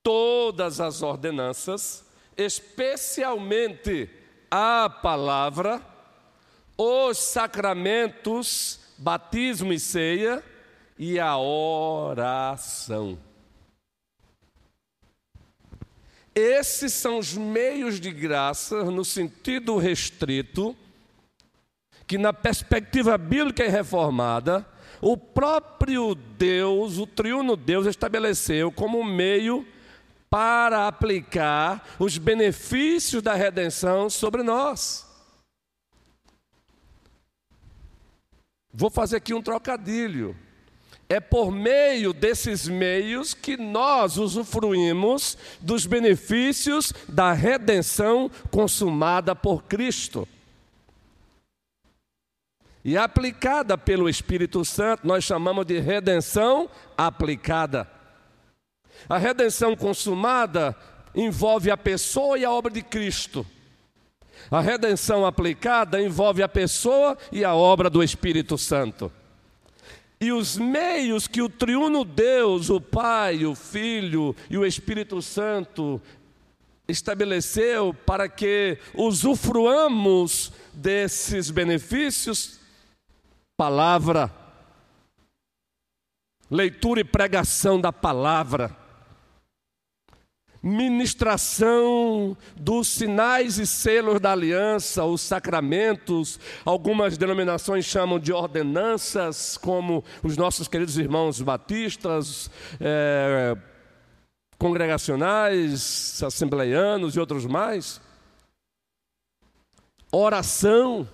todas 0.04 0.80
as 0.80 1.02
ordenanças, 1.02 2.06
especialmente 2.38 4.10
a 4.50 4.90
palavra, 4.90 5.82
os 6.78 7.18
sacramentos, 7.18 8.80
batismo 8.98 9.74
e 9.74 9.80
ceia 9.80 10.44
e 10.98 11.20
a 11.20 11.38
oração. 11.38 13.18
Esses 16.34 16.94
são 16.94 17.18
os 17.18 17.34
meios 17.34 18.00
de 18.00 18.12
graça, 18.12 18.86
no 18.86 19.04
sentido 19.04 19.78
restrito, 19.78 20.76
que 22.08 22.18
na 22.18 22.32
perspectiva 22.32 23.18
bíblica 23.18 23.64
e 23.66 23.68
reformada, 23.68 24.66
o 25.02 25.18
próprio 25.18 26.16
Deus, 26.16 26.98
o 26.98 27.06
triuno 27.06 27.56
Deus, 27.56 27.86
estabeleceu 27.86 28.72
como 28.72 29.04
meio 29.04 29.68
para 30.30 30.88
aplicar 30.88 31.84
os 31.98 32.18
benefícios 32.18 33.22
da 33.22 33.34
redenção 33.34 34.10
sobre 34.10 34.44
nós. 34.44 35.08
Vou 38.72 38.90
fazer 38.90 39.18
aqui 39.18 39.34
um 39.34 39.42
trocadilho. 39.42 40.36
É 41.12 41.20
por 41.20 41.52
meio 41.52 42.14
desses 42.14 42.68
meios 42.68 43.34
que 43.34 43.58
nós 43.58 44.18
usufruímos 44.18 45.36
dos 45.60 45.88
benefícios 45.88 46.94
da 47.08 47.34
redenção 47.34 48.30
consumada 48.52 49.36
por 49.36 49.64
Cristo. 49.64 50.28
E 52.86 52.96
aplicada 52.96 53.76
pelo 53.76 54.08
Espírito 54.08 54.64
Santo, 54.64 55.06
nós 55.06 55.24
chamamos 55.24 55.66
de 55.66 55.80
redenção 55.80 56.70
aplicada. 56.96 57.99
A 59.08 59.18
redenção 59.18 59.76
consumada 59.76 60.76
envolve 61.16 61.72
a 61.72 61.78
pessoa 61.78 62.38
e 62.38 62.46
a 62.46 62.52
obra 62.52 62.72
de 62.72 62.82
Cristo. 62.82 63.46
A 64.50 64.62
redenção 64.62 65.26
aplicada 65.26 66.02
envolve 66.02 66.42
a 66.42 66.50
pessoa 66.50 67.18
e 67.32 67.44
a 67.44 67.54
obra 67.54 67.90
do 67.90 68.04
Espírito 68.04 68.58
Santo. 68.58 69.12
E 70.22 70.32
os 70.32 70.58
meios 70.58 71.28
que 71.28 71.42
o 71.42 71.50
triuno 71.50 72.04
Deus, 72.04 72.70
o 72.70 72.82
Pai, 72.82 73.46
o 73.46 73.56
Filho 73.56 74.36
e 74.50 74.58
o 74.58 74.66
Espírito 74.66 75.22
Santo 75.22 76.02
estabeleceu 76.88 77.94
para 77.94 78.28
que 78.28 78.78
usufruamos 78.94 80.52
desses 80.74 81.52
benefícios, 81.52 82.60
palavra, 83.56 84.34
leitura 86.50 87.02
e 87.02 87.04
pregação 87.04 87.80
da 87.80 87.94
palavra, 87.94 88.76
ministração 90.62 92.36
dos 92.56 92.88
sinais 92.88 93.58
e 93.58 93.66
selos 93.66 94.20
da 94.20 94.32
aliança, 94.32 95.06
os 95.06 95.22
sacramentos, 95.22 96.40
algumas 96.66 97.18
denominações 97.18 97.86
chamam 97.86 98.20
de 98.20 98.34
ordenanças, 98.34 99.58
como 99.58 100.04
os 100.24 100.36
nossos 100.36 100.68
queridos 100.68 100.98
irmãos 100.98 101.42
batistas, 101.42 102.50
é, 102.80 103.56
congregacionais, 104.58 106.22
assembleianos 106.22 107.16
e 107.16 107.20
outros 107.20 107.46
mais. 107.46 108.02
Oração 110.12 111.08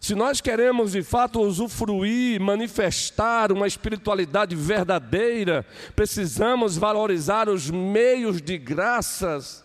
Se 0.00 0.14
nós 0.14 0.40
queremos 0.40 0.92
de 0.92 1.02
fato 1.02 1.42
usufruir, 1.42 2.40
manifestar 2.40 3.52
uma 3.52 3.66
espiritualidade 3.66 4.56
verdadeira, 4.56 5.66
precisamos 5.94 6.78
valorizar 6.78 7.50
os 7.50 7.70
meios 7.70 8.40
de 8.40 8.56
graças, 8.56 9.62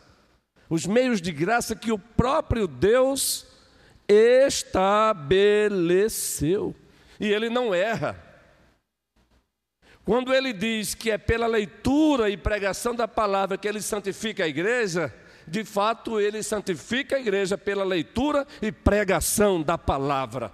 os 0.70 0.86
meios 0.86 1.22
de 1.22 1.32
graça 1.32 1.74
que 1.74 1.90
o 1.90 1.98
próprio 1.98 2.68
Deus 2.68 3.48
estabeleceu. 4.10 6.76
E 7.18 7.32
ele 7.32 7.50
não 7.50 7.74
erra. 7.74 8.22
Quando 10.04 10.34
ele 10.34 10.52
diz 10.52 10.94
que 10.94 11.12
é 11.12 11.18
pela 11.18 11.48
leitura 11.48 12.30
e 12.30 12.36
pregação 12.36 12.94
da 12.94 13.08
palavra 13.08 13.58
que 13.58 13.70
ele 13.70 13.82
santifica 13.82 14.44
a 14.44 14.50
igreja, 14.50 15.14
de 15.48 15.64
fato, 15.64 16.20
ele 16.20 16.42
santifica 16.42 17.16
a 17.16 17.20
igreja 17.20 17.58
pela 17.58 17.84
leitura 17.84 18.46
e 18.62 18.72
pregação 18.72 19.62
da 19.62 19.78
palavra. 19.78 20.52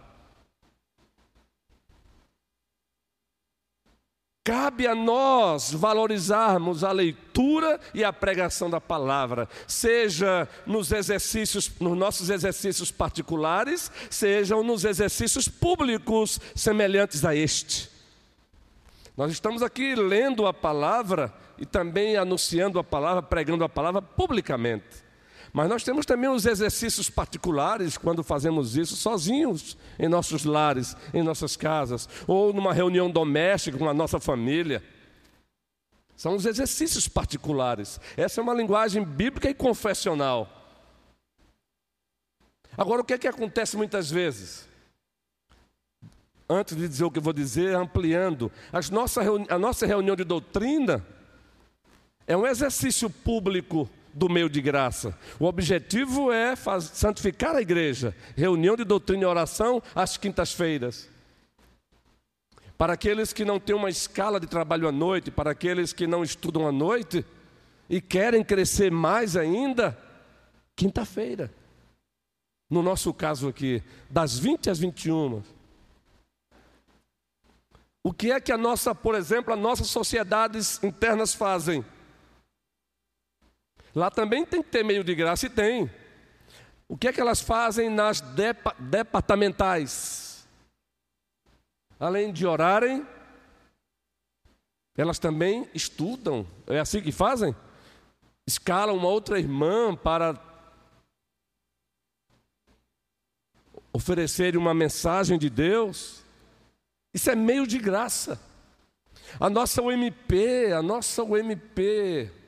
Cabe 4.43 4.87
a 4.87 4.95
nós 4.95 5.71
valorizarmos 5.71 6.83
a 6.83 6.91
leitura 6.91 7.79
e 7.93 8.03
a 8.03 8.11
pregação 8.11 8.71
da 8.71 8.81
palavra, 8.81 9.47
seja 9.67 10.49
nos 10.65 10.91
exercícios, 10.91 11.71
nos 11.79 11.95
nossos 11.95 12.27
exercícios 12.31 12.91
particulares, 12.91 13.91
sejam 14.09 14.63
nos 14.63 14.83
exercícios 14.83 15.47
públicos 15.47 16.39
semelhantes 16.55 17.23
a 17.23 17.35
este. 17.35 17.91
Nós 19.15 19.31
estamos 19.31 19.61
aqui 19.61 19.93
lendo 19.93 20.47
a 20.47 20.53
palavra 20.53 21.31
e 21.61 21.65
também 21.65 22.17
anunciando 22.17 22.79
a 22.79 22.83
palavra, 22.83 23.21
pregando 23.21 23.63
a 23.63 23.69
palavra 23.69 24.01
publicamente. 24.01 25.05
Mas 25.53 25.69
nós 25.69 25.83
temos 25.83 26.07
também 26.07 26.27
os 26.27 26.47
exercícios 26.47 27.07
particulares 27.07 27.99
quando 27.99 28.23
fazemos 28.23 28.75
isso 28.75 28.95
sozinhos 28.95 29.77
em 29.99 30.07
nossos 30.07 30.43
lares, 30.43 30.97
em 31.13 31.21
nossas 31.21 31.55
casas, 31.55 32.09
ou 32.25 32.51
numa 32.51 32.73
reunião 32.73 33.11
doméstica 33.11 33.77
com 33.77 33.87
a 33.87 33.93
nossa 33.93 34.19
família. 34.19 34.83
São 36.15 36.35
os 36.35 36.47
exercícios 36.47 37.07
particulares. 37.07 37.99
Essa 38.17 38.41
é 38.41 38.43
uma 38.43 38.55
linguagem 38.55 39.03
bíblica 39.03 39.47
e 39.47 39.53
confessional. 39.53 40.49
Agora, 42.75 43.01
o 43.01 43.05
que 43.05 43.13
é 43.13 43.17
que 43.19 43.27
acontece 43.27 43.77
muitas 43.77 44.09
vezes? 44.09 44.67
Antes 46.49 46.75
de 46.75 46.87
dizer 46.87 47.03
o 47.03 47.11
que 47.11 47.19
eu 47.19 47.23
vou 47.23 47.33
dizer, 47.33 47.75
ampliando, 47.75 48.51
nossa 48.91 49.21
a 49.47 49.59
nossa 49.59 49.85
reunião 49.85 50.15
de 50.15 50.23
doutrina 50.23 51.05
é 52.27 52.35
um 52.35 52.45
exercício 52.45 53.09
público 53.09 53.89
do 54.13 54.29
meio 54.29 54.49
de 54.49 54.61
graça. 54.61 55.17
O 55.39 55.45
objetivo 55.45 56.31
é 56.31 56.55
santificar 56.55 57.55
a 57.55 57.61
igreja. 57.61 58.15
Reunião 58.35 58.75
de 58.75 58.83
doutrina 58.83 59.23
e 59.23 59.25
oração 59.25 59.81
às 59.95 60.17
quintas-feiras. 60.17 61.09
Para 62.77 62.93
aqueles 62.93 63.31
que 63.31 63.45
não 63.45 63.59
têm 63.59 63.75
uma 63.75 63.89
escala 63.89 64.39
de 64.39 64.47
trabalho 64.47 64.87
à 64.87 64.91
noite, 64.91 65.29
para 65.29 65.51
aqueles 65.51 65.93
que 65.93 66.07
não 66.07 66.23
estudam 66.23 66.67
à 66.67 66.71
noite 66.71 67.23
e 67.89 68.01
querem 68.01 68.43
crescer 68.43 68.91
mais 68.91 69.37
ainda, 69.37 69.97
quinta-feira. 70.75 71.51
No 72.69 72.81
nosso 72.81 73.13
caso 73.13 73.49
aqui, 73.49 73.83
das 74.09 74.39
20 74.39 74.69
às 74.69 74.79
21. 74.79 75.43
O 78.03 78.11
que 78.11 78.31
é 78.31 78.39
que 78.39 78.51
a 78.51 78.57
nossa, 78.57 78.95
por 78.95 79.13
exemplo, 79.13 79.53
as 79.53 79.59
nossas 79.59 79.87
sociedades 79.87 80.81
internas 80.83 81.35
fazem? 81.35 81.85
Lá 83.93 84.09
também 84.09 84.45
tem 84.45 84.63
que 84.63 84.69
ter 84.69 84.83
meio 84.83 85.03
de 85.03 85.13
graça 85.13 85.45
e 85.45 85.49
tem. 85.49 85.91
O 86.87 86.97
que 86.97 87.07
é 87.07 87.13
que 87.13 87.21
elas 87.21 87.41
fazem 87.41 87.89
nas 87.89 88.21
depa 88.21 88.75
departamentais? 88.79 90.47
Além 91.99 92.33
de 92.33 92.45
orarem, 92.45 93.05
elas 94.97 95.19
também 95.19 95.69
estudam. 95.73 96.47
É 96.67 96.79
assim 96.79 97.01
que 97.01 97.11
fazem? 97.11 97.55
Escalam 98.47 98.95
uma 98.95 99.07
outra 99.07 99.39
irmã 99.39 99.95
para 99.95 100.39
oferecer 103.93 104.57
uma 104.57 104.73
mensagem 104.73 105.37
de 105.37 105.49
Deus. 105.49 106.23
Isso 107.13 107.29
é 107.29 107.35
meio 107.35 107.67
de 107.67 107.77
graça. 107.77 108.39
A 109.39 109.49
nossa 109.49 109.81
UMP, 109.81 110.73
a 110.75 110.81
nossa 110.81 111.23
UMP 111.23 112.40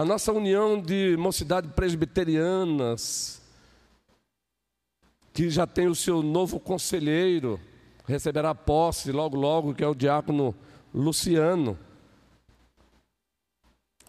a 0.00 0.04
nossa 0.04 0.32
união 0.32 0.80
de 0.80 1.14
mocidade 1.18 1.68
presbiterianas, 1.68 3.38
que 5.30 5.50
já 5.50 5.66
tem 5.66 5.88
o 5.88 5.94
seu 5.94 6.22
novo 6.22 6.58
conselheiro, 6.58 7.60
receberá 8.06 8.54
posse 8.54 9.12
logo, 9.12 9.36
logo, 9.36 9.74
que 9.74 9.84
é 9.84 9.86
o 9.86 9.94
diácono 9.94 10.54
Luciano. 10.94 11.78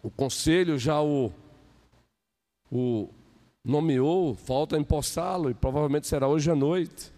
O 0.02 0.10
conselho 0.10 0.78
já 0.78 0.98
o, 1.02 1.30
o 2.70 3.10
nomeou, 3.62 4.34
falta 4.34 4.78
empossá-lo 4.78 5.50
e 5.50 5.54
provavelmente 5.54 6.06
será 6.06 6.26
hoje 6.26 6.50
à 6.50 6.54
noite. 6.54 7.12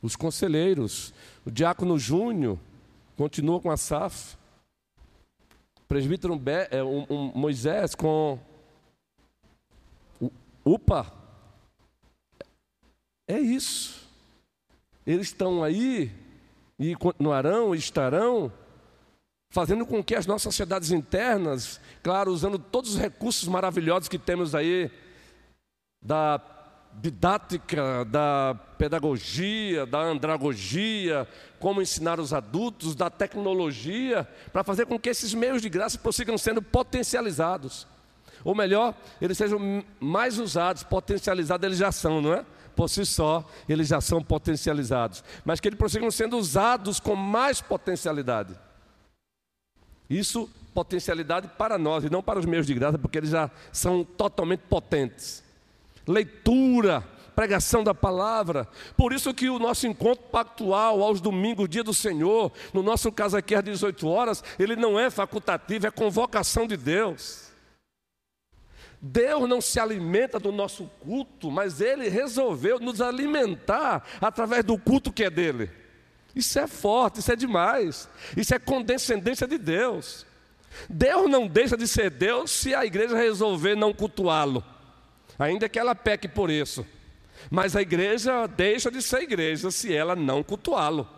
Os 0.00 0.16
conselheiros, 0.16 1.12
o 1.44 1.50
diácono 1.50 1.98
Júnior 1.98 2.58
continua 3.18 3.60
com 3.60 3.70
a 3.70 3.76
SAF. 3.76 4.37
Presbítero 5.88 6.36
Be, 6.36 6.68
é, 6.70 6.84
um, 6.84 7.06
um, 7.08 7.32
Moisés 7.34 7.94
com 7.94 8.38
UPA. 10.62 11.10
É 13.26 13.40
isso. 13.40 14.06
Eles 15.06 15.28
estão 15.28 15.64
aí 15.64 16.12
e 16.78 16.94
continuarão, 16.94 17.74
estarão 17.74 18.52
fazendo 19.50 19.86
com 19.86 20.04
que 20.04 20.14
as 20.14 20.26
nossas 20.26 20.54
sociedades 20.54 20.90
internas, 20.90 21.80
claro, 22.02 22.30
usando 22.30 22.58
todos 22.58 22.92
os 22.94 23.00
recursos 23.00 23.48
maravilhosos 23.48 24.08
que 24.08 24.18
temos 24.18 24.54
aí, 24.54 24.90
da 26.02 26.38
didática, 27.00 28.04
da 28.04 28.58
pedagogia, 28.76 29.86
da 29.86 30.00
andragogia, 30.00 31.28
como 31.58 31.82
ensinar 31.82 32.20
os 32.20 32.32
adultos, 32.32 32.94
da 32.94 33.08
tecnologia, 33.08 34.28
para 34.52 34.64
fazer 34.64 34.86
com 34.86 34.98
que 34.98 35.08
esses 35.08 35.32
meios 35.34 35.62
de 35.62 35.68
graça 35.68 35.98
prossigam 35.98 36.36
sendo 36.36 36.60
potencializados. 36.60 37.86
Ou 38.44 38.54
melhor, 38.54 38.94
eles 39.20 39.36
sejam 39.36 39.84
mais 40.00 40.38
usados, 40.38 40.82
potencializados, 40.82 41.64
eles 41.64 41.78
já 41.78 41.90
são, 41.90 42.20
não 42.20 42.34
é? 42.34 42.44
Por 42.74 42.88
si 42.88 43.04
só, 43.04 43.44
eles 43.68 43.88
já 43.88 44.00
são 44.00 44.22
potencializados. 44.22 45.24
Mas 45.44 45.58
que 45.58 45.68
eles 45.68 45.78
prossigam 45.78 46.10
sendo 46.10 46.38
usados 46.38 47.00
com 47.00 47.16
mais 47.16 47.60
potencialidade. 47.60 48.56
Isso, 50.08 50.48
potencialidade 50.72 51.48
para 51.58 51.76
nós 51.76 52.04
e 52.04 52.10
não 52.10 52.22
para 52.22 52.38
os 52.38 52.46
meios 52.46 52.66
de 52.66 52.74
graça, 52.74 52.96
porque 52.96 53.18
eles 53.18 53.30
já 53.30 53.50
são 53.72 54.04
totalmente 54.04 54.60
potentes. 54.60 55.42
Leitura, 56.08 57.06
pregação 57.36 57.84
da 57.84 57.94
palavra. 57.94 58.66
Por 58.96 59.12
isso 59.12 59.32
que 59.32 59.48
o 59.48 59.58
nosso 59.58 59.86
encontro 59.86 60.24
pactual 60.24 61.02
aos 61.02 61.20
domingos, 61.20 61.68
dia 61.68 61.84
do 61.84 61.94
Senhor, 61.94 62.50
no 62.72 62.82
nosso 62.82 63.12
caso 63.12 63.36
aqui 63.36 63.54
às 63.54 63.62
18 63.62 64.08
horas, 64.08 64.42
ele 64.58 64.74
não 64.74 64.98
é 64.98 65.10
facultativo, 65.10 65.86
é 65.86 65.90
convocação 65.90 66.66
de 66.66 66.76
Deus. 66.76 67.48
Deus 69.00 69.48
não 69.48 69.60
se 69.60 69.78
alimenta 69.78 70.40
do 70.40 70.50
nosso 70.50 70.90
culto, 71.00 71.50
mas 71.50 71.80
Ele 71.80 72.08
resolveu 72.08 72.80
nos 72.80 73.00
alimentar 73.00 74.04
através 74.20 74.64
do 74.64 74.76
culto 74.76 75.12
que 75.12 75.22
é 75.22 75.30
dele. 75.30 75.70
Isso 76.34 76.58
é 76.58 76.66
forte, 76.66 77.20
isso 77.20 77.32
é 77.32 77.36
demais. 77.36 78.08
Isso 78.36 78.54
é 78.54 78.58
condescendência 78.58 79.46
de 79.46 79.56
Deus. 79.58 80.26
Deus 80.88 81.30
não 81.30 81.46
deixa 81.46 81.76
de 81.76 81.86
ser 81.86 82.10
Deus 82.10 82.50
se 82.50 82.74
a 82.74 82.84
igreja 82.84 83.16
resolver 83.16 83.74
não 83.74 83.94
cultuá-lo, 83.94 84.62
ainda 85.38 85.68
que 85.68 85.78
ela 85.78 85.94
peque 85.94 86.28
por 86.28 86.50
isso. 86.50 86.86
Mas 87.50 87.76
a 87.76 87.82
igreja 87.82 88.46
deixa 88.46 88.90
de 88.90 89.00
ser 89.00 89.22
igreja 89.22 89.70
se 89.70 89.94
ela 89.94 90.16
não 90.16 90.42
cultuá-lo. 90.42 91.08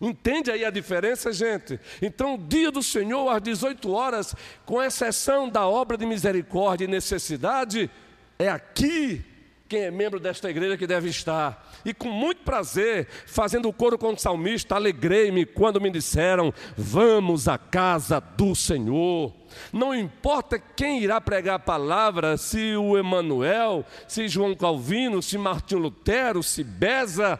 Entende 0.00 0.50
aí 0.50 0.64
a 0.64 0.70
diferença, 0.70 1.32
gente? 1.32 1.80
Então, 2.02 2.34
o 2.34 2.38
dia 2.38 2.70
do 2.70 2.82
Senhor, 2.82 3.28
às 3.30 3.40
18 3.40 3.90
horas, 3.90 4.34
com 4.64 4.82
exceção 4.82 5.48
da 5.48 5.66
obra 5.66 5.96
de 5.96 6.04
misericórdia 6.04 6.84
e 6.84 6.88
necessidade, 6.88 7.90
é 8.38 8.48
aqui 8.48 9.24
quem 9.68 9.82
é 9.82 9.90
membro 9.90 10.20
desta 10.20 10.48
igreja 10.48 10.76
que 10.76 10.86
deve 10.86 11.08
estar. 11.08 11.70
E 11.84 11.92
com 11.92 12.08
muito 12.08 12.42
prazer, 12.42 13.08
fazendo 13.26 13.68
o 13.68 13.72
coro 13.72 13.98
com 13.98 14.12
o 14.12 14.18
salmista, 14.18 14.74
alegrei-me 14.74 15.44
quando 15.44 15.80
me 15.80 15.90
disseram: 15.90 16.52
Vamos 16.76 17.48
à 17.48 17.58
casa 17.58 18.20
do 18.20 18.54
Senhor. 18.54 19.32
Não 19.72 19.94
importa 19.94 20.58
quem 20.58 21.02
irá 21.02 21.20
pregar 21.20 21.56
a 21.56 21.60
palavra, 21.60 22.36
se 22.36 22.76
o 22.76 22.96
Emanuel, 22.96 23.84
se 24.06 24.28
João 24.28 24.54
Calvino, 24.54 25.22
se 25.22 25.38
Martinho 25.38 25.80
Lutero, 25.80 26.42
se 26.42 26.62
Beza. 26.62 27.38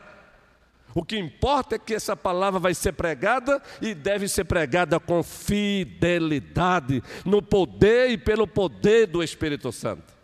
O 0.95 1.05
que 1.05 1.19
importa 1.19 1.75
é 1.75 1.79
que 1.79 1.95
essa 1.95 2.17
palavra 2.17 2.59
vai 2.59 2.73
ser 2.73 2.93
pregada 2.93 3.63
e 3.83 3.95
deve 3.95 4.29
ser 4.29 4.45
pregada 4.45 4.99
com 4.99 5.23
fidelidade, 5.23 7.03
no 7.23 7.43
poder 7.43 8.11
e 8.11 8.17
pelo 8.17 8.47
poder 8.47 9.07
do 9.07 9.23
Espírito 9.23 9.71
Santo. 9.71 10.16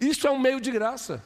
Isso 0.00 0.26
é 0.26 0.30
um 0.30 0.38
meio 0.38 0.60
de 0.60 0.70
graça. 0.70 1.22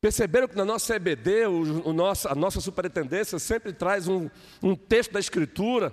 Perceberam 0.00 0.46
que 0.46 0.56
na 0.56 0.64
nossa 0.64 0.94
EBD, 0.94 1.46
o, 1.46 1.88
o 1.88 1.92
nosso, 1.92 2.28
a 2.28 2.34
nossa 2.34 2.60
superintendência 2.60 3.38
sempre 3.38 3.72
traz 3.72 4.06
um, 4.06 4.30
um 4.62 4.76
texto 4.76 5.12
da 5.12 5.20
Escritura 5.20 5.92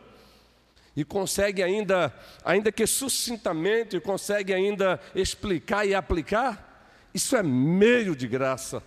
e 0.96 1.04
consegue 1.04 1.64
ainda, 1.64 2.14
ainda 2.46 2.72
que 2.72 2.86
sucintamente, 2.86 4.00
consegue 4.00 4.54
ainda 4.54 5.00
explicar 5.16 5.88
e 5.88 5.96
aplicar? 5.96 6.90
Isso 7.14 7.36
é 7.36 7.44
meio 7.44 8.16
de 8.16 8.28
graça 8.28 8.84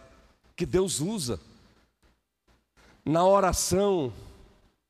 que 0.54 0.64
Deus 0.64 1.00
usa. 1.00 1.40
Na 3.04 3.26
oração, 3.26 4.12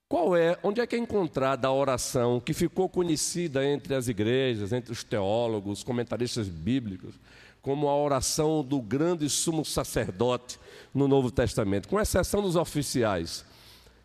qual 0.09 0.37
é, 0.37 0.57
onde 0.63 0.81
é 0.81 0.87
que 0.87 0.95
é 0.95 0.99
encontrada 0.99 1.67
a 1.67 1.73
oração 1.73 2.39
que 2.39 2.55
ficou 2.55 2.89
conhecida 2.89 3.65
entre 3.65 3.95
as 3.95 4.07
igrejas, 4.07 4.73
entre 4.73 4.93
os 4.93 5.03
teólogos, 5.03 5.83
comentaristas 5.83 6.49
bíblicos, 6.49 7.19
como 7.61 7.89
a 7.89 7.97
oração 7.97 8.63
do 8.63 8.81
grande 8.81 9.29
sumo 9.29 9.65
sacerdote 9.65 10.61
no 10.95 11.09
Novo 11.09 11.31
Testamento, 11.33 11.89
com 11.89 12.01
exceção 12.01 12.41
dos 12.41 12.55
oficiais? 12.55 13.45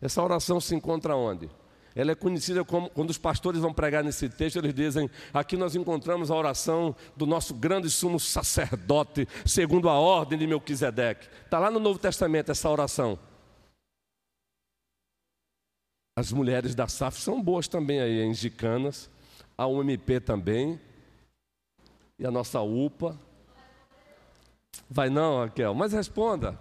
Essa 0.00 0.20
oração 0.20 0.60
se 0.60 0.74
encontra 0.74 1.14
onde? 1.14 1.48
Ela 1.94 2.12
é 2.12 2.14
conhecida 2.16 2.64
como, 2.64 2.90
quando 2.90 3.10
os 3.10 3.18
pastores 3.18 3.60
vão 3.60 3.72
pregar 3.72 4.02
nesse 4.02 4.28
texto, 4.28 4.56
eles 4.56 4.74
dizem: 4.74 5.08
aqui 5.32 5.56
nós 5.56 5.76
encontramos 5.76 6.30
a 6.30 6.34
oração 6.34 6.96
do 7.16 7.26
nosso 7.26 7.54
grande 7.54 7.88
sumo 7.88 8.18
sacerdote, 8.18 9.28
segundo 9.46 9.88
a 9.88 9.92
ordem 9.92 10.38
de 10.38 10.46
Melquisedeque. 10.48 11.28
Está 11.44 11.60
lá 11.60 11.70
no 11.70 11.78
Novo 11.78 11.98
Testamento 11.98 12.50
essa 12.50 12.68
oração. 12.68 13.18
As 16.14 16.30
mulheres 16.30 16.74
da 16.74 16.86
SAF 16.86 17.18
são 17.18 17.42
boas 17.42 17.66
também 17.66 18.00
aí, 18.00 18.20
em 18.20 18.34
Gicanas, 18.34 19.08
a 19.56 19.66
UMP 19.66 20.20
também, 20.20 20.78
e 22.18 22.26
a 22.26 22.30
nossa 22.30 22.60
UPA. 22.60 23.18
Vai 24.90 25.08
não, 25.08 25.40
Raquel, 25.40 25.72
mas 25.74 25.92
responda. 25.92 26.58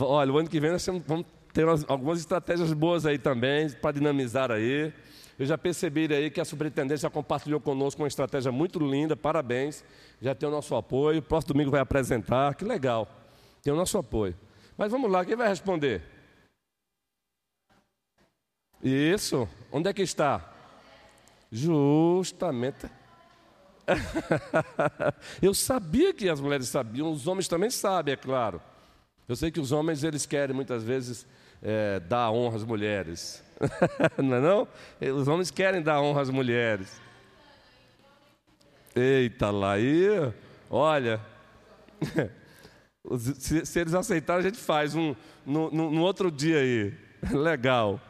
Olha, 0.00 0.32
o 0.32 0.38
ano 0.38 0.48
que 0.48 0.58
vem 0.58 0.70
nós 0.70 0.86
vamos 1.06 1.26
ter 1.52 1.66
algumas 1.86 2.18
estratégias 2.18 2.72
boas 2.72 3.04
aí 3.04 3.18
também, 3.18 3.68
para 3.70 3.92
dinamizar 3.92 4.50
aí. 4.50 4.90
Eu 5.38 5.44
já 5.44 5.58
percebi 5.58 6.12
aí 6.14 6.30
que 6.30 6.40
a 6.40 6.46
superintendência 6.46 7.10
compartilhou 7.10 7.60
conosco 7.60 8.00
uma 8.00 8.08
estratégia 8.08 8.50
muito 8.50 8.78
linda, 8.78 9.14
parabéns. 9.14 9.84
Já 10.20 10.34
tem 10.34 10.48
o 10.48 10.52
nosso 10.52 10.74
apoio. 10.74 11.20
Próximo 11.20 11.52
domingo 11.52 11.70
vai 11.70 11.80
apresentar, 11.80 12.54
que 12.54 12.64
legal. 12.64 13.06
Tem 13.62 13.70
o 13.70 13.76
nosso 13.76 13.98
apoio. 13.98 14.34
Mas 14.78 14.90
vamos 14.90 15.10
lá, 15.10 15.24
quem 15.24 15.36
vai 15.36 15.48
responder? 15.48 16.21
Isso. 18.82 19.48
Onde 19.70 19.88
é 19.88 19.92
que 19.92 20.02
está? 20.02 20.52
Justamente. 21.50 22.86
Eu 25.40 25.54
sabia 25.54 26.12
que 26.12 26.28
as 26.28 26.40
mulheres 26.40 26.68
sabiam, 26.68 27.10
os 27.10 27.26
homens 27.26 27.48
também 27.48 27.70
sabem, 27.70 28.14
é 28.14 28.16
claro. 28.16 28.60
Eu 29.28 29.36
sei 29.36 29.50
que 29.50 29.60
os 29.60 29.72
homens 29.72 30.02
eles 30.02 30.26
querem 30.26 30.54
muitas 30.54 30.82
vezes 30.82 31.26
é, 31.62 32.00
dar 32.00 32.30
honra 32.30 32.56
às 32.56 32.64
mulheres, 32.64 33.42
não 34.18 34.36
é 34.36 34.40
não? 34.40 34.68
Os 35.16 35.28
homens 35.28 35.50
querem 35.50 35.80
dar 35.80 36.00
honra 36.00 36.22
às 36.22 36.30
mulheres. 36.30 37.00
Eita 38.94 39.50
lá, 39.50 39.72
aí, 39.72 40.06
olha, 40.68 41.20
se, 43.38 43.64
se, 43.64 43.80
eles 43.80 43.94
aceitarem 43.94 44.40
a 44.40 44.48
gente 44.48 44.58
faz 44.58 44.94
um 44.94 45.14
no, 45.46 45.70
no, 45.70 45.90
no 45.90 46.02
outro 46.02 46.30
dia 46.30 46.58
aí, 46.58 46.94
legal. 47.30 48.00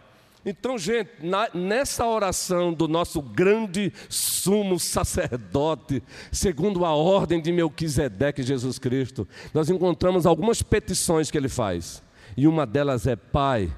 Então, 0.45 0.77
gente, 0.77 1.11
na, 1.21 1.49
nessa 1.55 2.05
oração 2.05 2.73
do 2.73 2.89
nosso 2.89 3.23
grande 3.23 3.93
sumo 4.09 4.79
sacerdote, 4.79 6.03
segundo 6.33 6.85
a 6.85 6.93
ordem 6.93 7.41
de 7.41 7.53
Melquisedeque 7.53 8.43
Jesus 8.43 8.79
Cristo, 8.79 9.27
nós 9.55 9.71
encontramos 9.71 10.27
algumas 10.27 10.61
petições 10.61 11.31
que 11.31 11.39
ele 11.39 11.49
faz. 11.49 12.03
E 12.37 12.47
uma 12.49 12.67
delas 12.67 13.07
é: 13.07 13.15
Pai. 13.15 13.73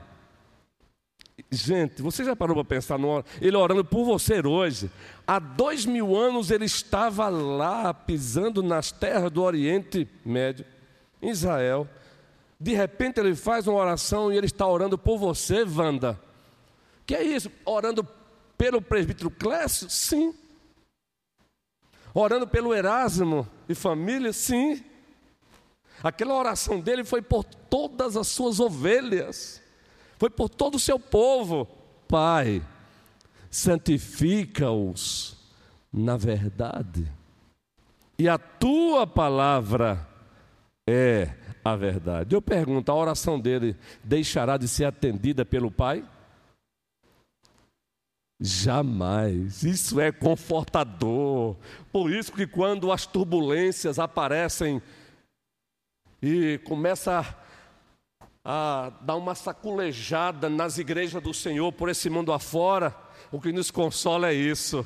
Gente, 1.50 2.00
você 2.00 2.24
já 2.24 2.34
parou 2.34 2.54
para 2.56 2.64
pensar 2.64 2.98
no, 2.98 3.24
ele 3.40 3.56
orando 3.56 3.84
por 3.84 4.04
você 4.04 4.40
hoje? 4.44 4.90
Há 5.26 5.38
dois 5.38 5.84
mil 5.84 6.16
anos 6.16 6.50
ele 6.50 6.64
estava 6.64 7.28
lá 7.28 7.92
pisando 7.92 8.62
nas 8.62 8.90
terras 8.90 9.30
do 9.30 9.42
Oriente 9.42 10.08
Médio, 10.24 10.64
Israel. 11.20 11.88
De 12.58 12.72
repente 12.72 13.20
ele 13.20 13.34
faz 13.34 13.66
uma 13.66 13.78
oração 13.78 14.32
e 14.32 14.36
ele 14.36 14.46
está 14.46 14.66
orando 14.66 14.96
por 14.96 15.18
você, 15.18 15.64
Wanda. 15.64 16.18
Que 17.06 17.14
é 17.14 17.22
isso? 17.22 17.50
Orando 17.64 18.06
pelo 18.56 18.80
presbítero 18.80 19.30
Clécio? 19.30 19.88
Sim. 19.90 20.34
Orando 22.14 22.46
pelo 22.46 22.74
Erasmo 22.74 23.48
e 23.68 23.74
família? 23.74 24.32
Sim. 24.32 24.82
Aquela 26.02 26.34
oração 26.34 26.80
dele 26.80 27.04
foi 27.04 27.22
por 27.22 27.44
todas 27.44 28.16
as 28.16 28.28
suas 28.28 28.60
ovelhas. 28.60 29.62
foi 30.18 30.30
por 30.30 30.48
todo 30.48 30.76
o 30.76 30.80
seu 30.80 30.98
povo. 30.98 31.66
Pai, 32.06 32.62
santifica-os 33.50 35.36
na 35.92 36.16
verdade. 36.16 37.10
E 38.18 38.28
a 38.28 38.36
tua 38.36 39.06
palavra 39.06 40.06
é 40.86 41.30
a 41.64 41.74
verdade. 41.74 42.34
Eu 42.34 42.42
pergunto: 42.42 42.90
a 42.90 42.94
oração 42.94 43.38
dele 43.38 43.76
deixará 44.02 44.56
de 44.56 44.68
ser 44.68 44.84
atendida 44.84 45.44
pelo 45.44 45.70
Pai? 45.70 46.04
Jamais. 48.40 49.62
Isso 49.62 50.00
é 50.00 50.10
confortador. 50.10 51.56
Por 51.92 52.10
isso 52.10 52.32
que 52.32 52.46
quando 52.46 52.90
as 52.90 53.06
turbulências 53.06 53.98
aparecem 53.98 54.82
e 56.20 56.58
começa 56.64 57.36
a, 58.44 58.92
dar 59.00 59.16
uma 59.16 59.34
saculejada 59.34 60.48
nas 60.48 60.78
igrejas 60.78 61.22
do 61.22 61.32
Senhor 61.32 61.72
por 61.72 61.88
esse 61.88 62.10
mundo 62.10 62.32
afora, 62.32 62.94
o 63.30 63.40
que 63.40 63.52
nos 63.52 63.70
consola 63.70 64.30
é 64.30 64.34
isso. 64.34 64.84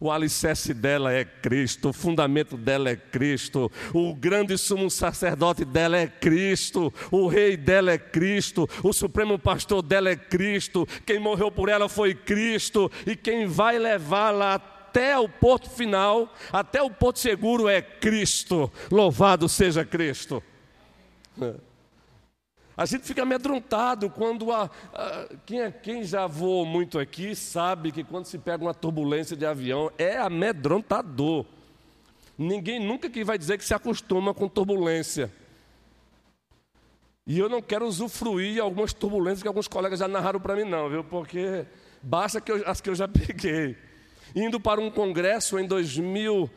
O 0.00 0.10
alicerce 0.10 0.74
dela 0.74 1.12
é 1.12 1.24
Cristo, 1.24 1.90
o 1.90 1.92
fundamento 1.92 2.56
dela 2.56 2.90
é 2.90 2.96
Cristo, 2.96 3.70
o 3.92 4.14
grande 4.14 4.58
sumo 4.58 4.90
sacerdote 4.90 5.64
dela 5.64 5.96
é 5.96 6.06
Cristo, 6.06 6.92
o 7.10 7.26
rei 7.26 7.56
dela 7.56 7.92
é 7.92 7.98
Cristo, 7.98 8.68
o 8.82 8.92
supremo 8.92 9.38
pastor 9.38 9.82
dela 9.82 10.10
é 10.10 10.16
Cristo, 10.16 10.86
quem 11.06 11.18
morreu 11.18 11.50
por 11.50 11.68
ela 11.68 11.88
foi 11.88 12.14
Cristo, 12.14 12.90
e 13.06 13.16
quem 13.16 13.46
vai 13.46 13.78
levá-la 13.78 14.54
até 14.54 15.18
o 15.18 15.28
porto 15.28 15.68
final, 15.70 16.32
até 16.52 16.80
o 16.80 16.88
porto 16.90 17.18
seguro 17.18 17.68
é 17.68 17.82
Cristo. 17.82 18.70
Louvado 18.90 19.48
seja 19.48 19.84
Cristo. 19.84 20.40
A 22.76 22.86
gente 22.86 23.04
fica 23.04 23.22
amedrontado 23.22 24.10
quando 24.10 24.50
a, 24.50 24.68
a, 24.92 25.28
quem, 25.46 25.60
é, 25.60 25.70
quem 25.70 26.02
já 26.02 26.26
voou 26.26 26.66
muito 26.66 26.98
aqui 26.98 27.34
sabe 27.36 27.92
que 27.92 28.02
quando 28.02 28.26
se 28.26 28.36
pega 28.36 28.64
uma 28.64 28.74
turbulência 28.74 29.36
de 29.36 29.46
avião 29.46 29.92
é 29.96 30.16
amedrontador. 30.16 31.46
Ninguém 32.36 32.80
nunca 32.80 33.08
que 33.08 33.22
vai 33.22 33.38
dizer 33.38 33.58
que 33.58 33.64
se 33.64 33.72
acostuma 33.72 34.34
com 34.34 34.48
turbulência. 34.48 35.32
E 37.24 37.38
eu 37.38 37.48
não 37.48 37.62
quero 37.62 37.86
usufruir 37.86 38.60
algumas 38.60 38.92
turbulências 38.92 39.42
que 39.42 39.48
alguns 39.48 39.68
colegas 39.68 40.00
já 40.00 40.08
narraram 40.08 40.40
para 40.40 40.56
mim, 40.56 40.64
não, 40.64 40.90
viu? 40.90 41.04
Porque 41.04 41.64
basta 42.02 42.40
que 42.40 42.50
eu, 42.50 42.62
as 42.66 42.80
que 42.80 42.90
eu 42.90 42.94
já 42.94 43.06
peguei. 43.08 43.76
Indo 44.34 44.58
para 44.58 44.80
um 44.80 44.90
congresso 44.90 45.58
em 45.60 45.66
2000, 45.66 46.50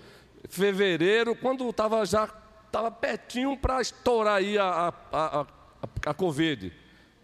fevereiro, 0.49 1.35
quando 1.35 1.69
estava 1.69 2.03
já 2.05 2.27
estava 2.65 2.91
pertinho 2.91 3.55
para 3.55 3.79
estourar 3.81 4.37
aí 4.37 4.57
a, 4.57 4.93
a, 5.11 5.41
a 5.41 5.45
a, 6.05 6.13
Covid, 6.13 6.71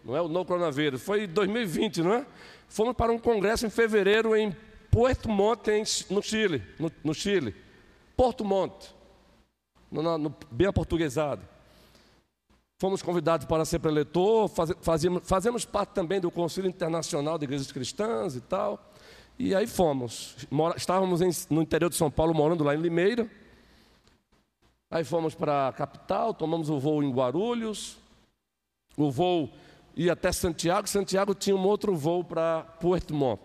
não 0.04 0.16
é 0.16 0.20
o 0.20 0.28
novo 0.28 0.46
coronavírus, 0.46 1.02
foi 1.02 1.24
em 1.24 1.28
2020, 1.28 2.02
não 2.02 2.14
é? 2.14 2.26
Fomos 2.68 2.94
para 2.94 3.12
um 3.12 3.18
congresso 3.18 3.66
em 3.66 3.70
fevereiro 3.70 4.36
em 4.36 4.54
Porto 4.90 5.28
Monte, 5.28 5.70
no 6.10 6.22
Chile, 6.22 6.62
no, 6.78 6.90
no 7.02 7.14
Chile. 7.14 7.54
Porto 8.16 8.44
Monte, 8.44 8.94
no, 9.90 10.18
no, 10.18 10.34
bem 10.50 10.68
aportuguesado. 10.68 11.42
Fomos 12.78 13.02
convidados 13.02 13.46
para 13.46 13.64
ser 13.64 13.78
preletor, 13.78 14.48
faz, 14.48 14.72
fazíamos, 14.82 15.22
fazemos 15.24 15.64
parte 15.64 15.90
também 15.90 16.20
do 16.20 16.30
Conselho 16.30 16.68
Internacional 16.68 17.38
de 17.38 17.44
Igrejas 17.44 17.72
Cristãs 17.72 18.36
e 18.36 18.40
tal. 18.40 18.92
E 19.38 19.54
aí 19.54 19.66
fomos. 19.66 20.36
Mora, 20.50 20.76
estávamos 20.76 21.20
em, 21.20 21.30
no 21.50 21.62
interior 21.62 21.88
de 21.88 21.96
São 21.96 22.10
Paulo, 22.10 22.34
morando 22.34 22.62
lá 22.62 22.74
em 22.74 22.80
Limeira. 22.80 23.28
Aí 24.90 25.02
fomos 25.02 25.34
para 25.34 25.68
a 25.68 25.72
capital, 25.72 26.32
tomamos 26.32 26.70
o 26.70 26.78
voo 26.78 27.02
em 27.02 27.10
Guarulhos, 27.10 27.96
o 28.96 29.10
voo 29.10 29.50
ia 29.96 30.12
até 30.12 30.32
Santiago, 30.32 30.88
Santiago 30.88 31.34
tinha 31.34 31.54
um 31.54 31.64
outro 31.64 31.94
voo 31.94 32.24
para 32.24 32.62
Puerto 32.62 33.14
Montt, 33.14 33.40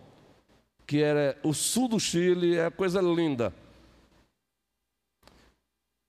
que 0.86 1.02
era 1.02 1.38
o 1.44 1.54
sul 1.54 1.88
do 1.88 2.00
Chile, 2.00 2.58
é 2.58 2.70
coisa 2.70 3.02
linda. 3.02 3.54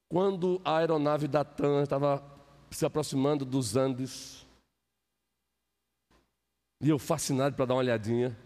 Quando 0.09 0.61
a 0.64 0.79
aeronave 0.79 1.29
da 1.29 1.44
TAM 1.44 1.83
estava 1.83 2.22
se 2.70 2.85
aproximando 2.85 3.44
dos 3.44 3.76
Andes, 3.76 4.46
e 6.83 6.88
eu 6.88 6.98
fascinado 6.98 7.55
para 7.55 7.66
dar 7.66 7.74
uma 7.74 7.81
olhadinha, 7.81 8.37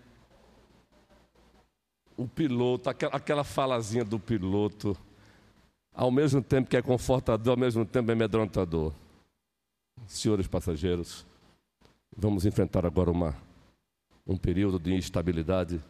o 2.16 2.28
piloto, 2.28 2.90
aquela 2.90 3.44
falazinha 3.44 4.04
do 4.04 4.18
piloto, 4.18 4.96
ao 5.94 6.10
mesmo 6.10 6.42
tempo 6.42 6.68
que 6.68 6.76
é 6.76 6.82
confortador, 6.82 7.52
ao 7.52 7.56
mesmo 7.56 7.84
tempo 7.84 8.10
é 8.10 8.14
amedrontador 8.14 8.92
senhores 10.06 10.46
passageiros, 10.46 11.26
vamos 12.16 12.46
enfrentar 12.46 12.86
agora 12.86 13.10
uma, 13.10 13.34
um 14.26 14.36
período 14.36 14.78
de 14.78 14.94
instabilidade, 14.94 15.80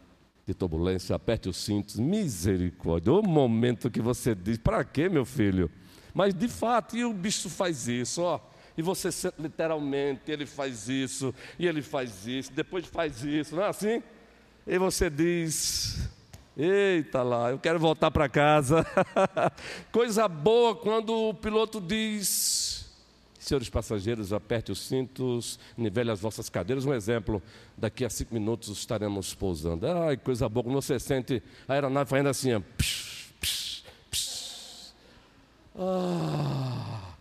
de 0.46 0.54
turbulência. 0.54 1.16
Aperte 1.16 1.48
os 1.48 1.56
cintos, 1.56 1.96
misericórdia. 1.96 3.12
O 3.12 3.22
momento 3.22 3.90
que 3.90 4.00
você 4.00 4.34
diz: 4.34 4.58
para 4.58 4.84
quê, 4.84 5.08
meu 5.08 5.24
filho? 5.24 5.70
Mas 6.12 6.32
de 6.34 6.48
fato, 6.48 6.96
e 6.96 7.04
o 7.04 7.12
bicho 7.12 7.50
faz 7.50 7.88
isso, 7.88 8.22
ó. 8.22 8.40
E 8.76 8.82
você 8.82 9.08
literalmente, 9.38 10.30
ele 10.30 10.46
faz 10.46 10.88
isso, 10.88 11.32
e 11.58 11.66
ele 11.66 11.80
faz 11.80 12.26
isso, 12.26 12.52
depois 12.52 12.84
faz 12.86 13.22
isso, 13.22 13.54
não 13.54 13.62
é 13.62 13.68
assim? 13.68 14.02
E 14.66 14.78
você 14.78 15.08
diz: 15.10 16.10
Eita 16.56 17.22
lá, 17.22 17.50
eu 17.50 17.58
quero 17.58 17.80
voltar 17.80 18.10
para 18.12 18.28
casa. 18.28 18.86
Coisa 19.90 20.28
boa 20.28 20.74
quando 20.74 21.12
o 21.12 21.34
piloto 21.34 21.80
diz: 21.80 22.63
Senhores 23.44 23.68
passageiros, 23.68 24.32
aperte 24.32 24.72
os 24.72 24.80
cintos, 24.80 25.58
nivele 25.76 26.10
as 26.10 26.20
vossas 26.20 26.48
cadeiras. 26.48 26.86
Um 26.86 26.94
exemplo, 26.94 27.42
daqui 27.76 28.02
a 28.02 28.08
cinco 28.08 28.32
minutos 28.32 28.70
estaremos 28.70 29.34
pousando. 29.34 29.86
Ai, 29.86 30.16
coisa 30.16 30.48
boa, 30.48 30.64
quando 30.64 30.76
você 30.76 30.98
sente 30.98 31.42
a 31.68 31.74
aeronave 31.74 32.08
fazendo 32.08 32.30
assim, 32.30 32.58
psh, 32.78 33.34
psh, 33.38 33.84
psh. 34.10 34.94
Ah. 35.78 37.12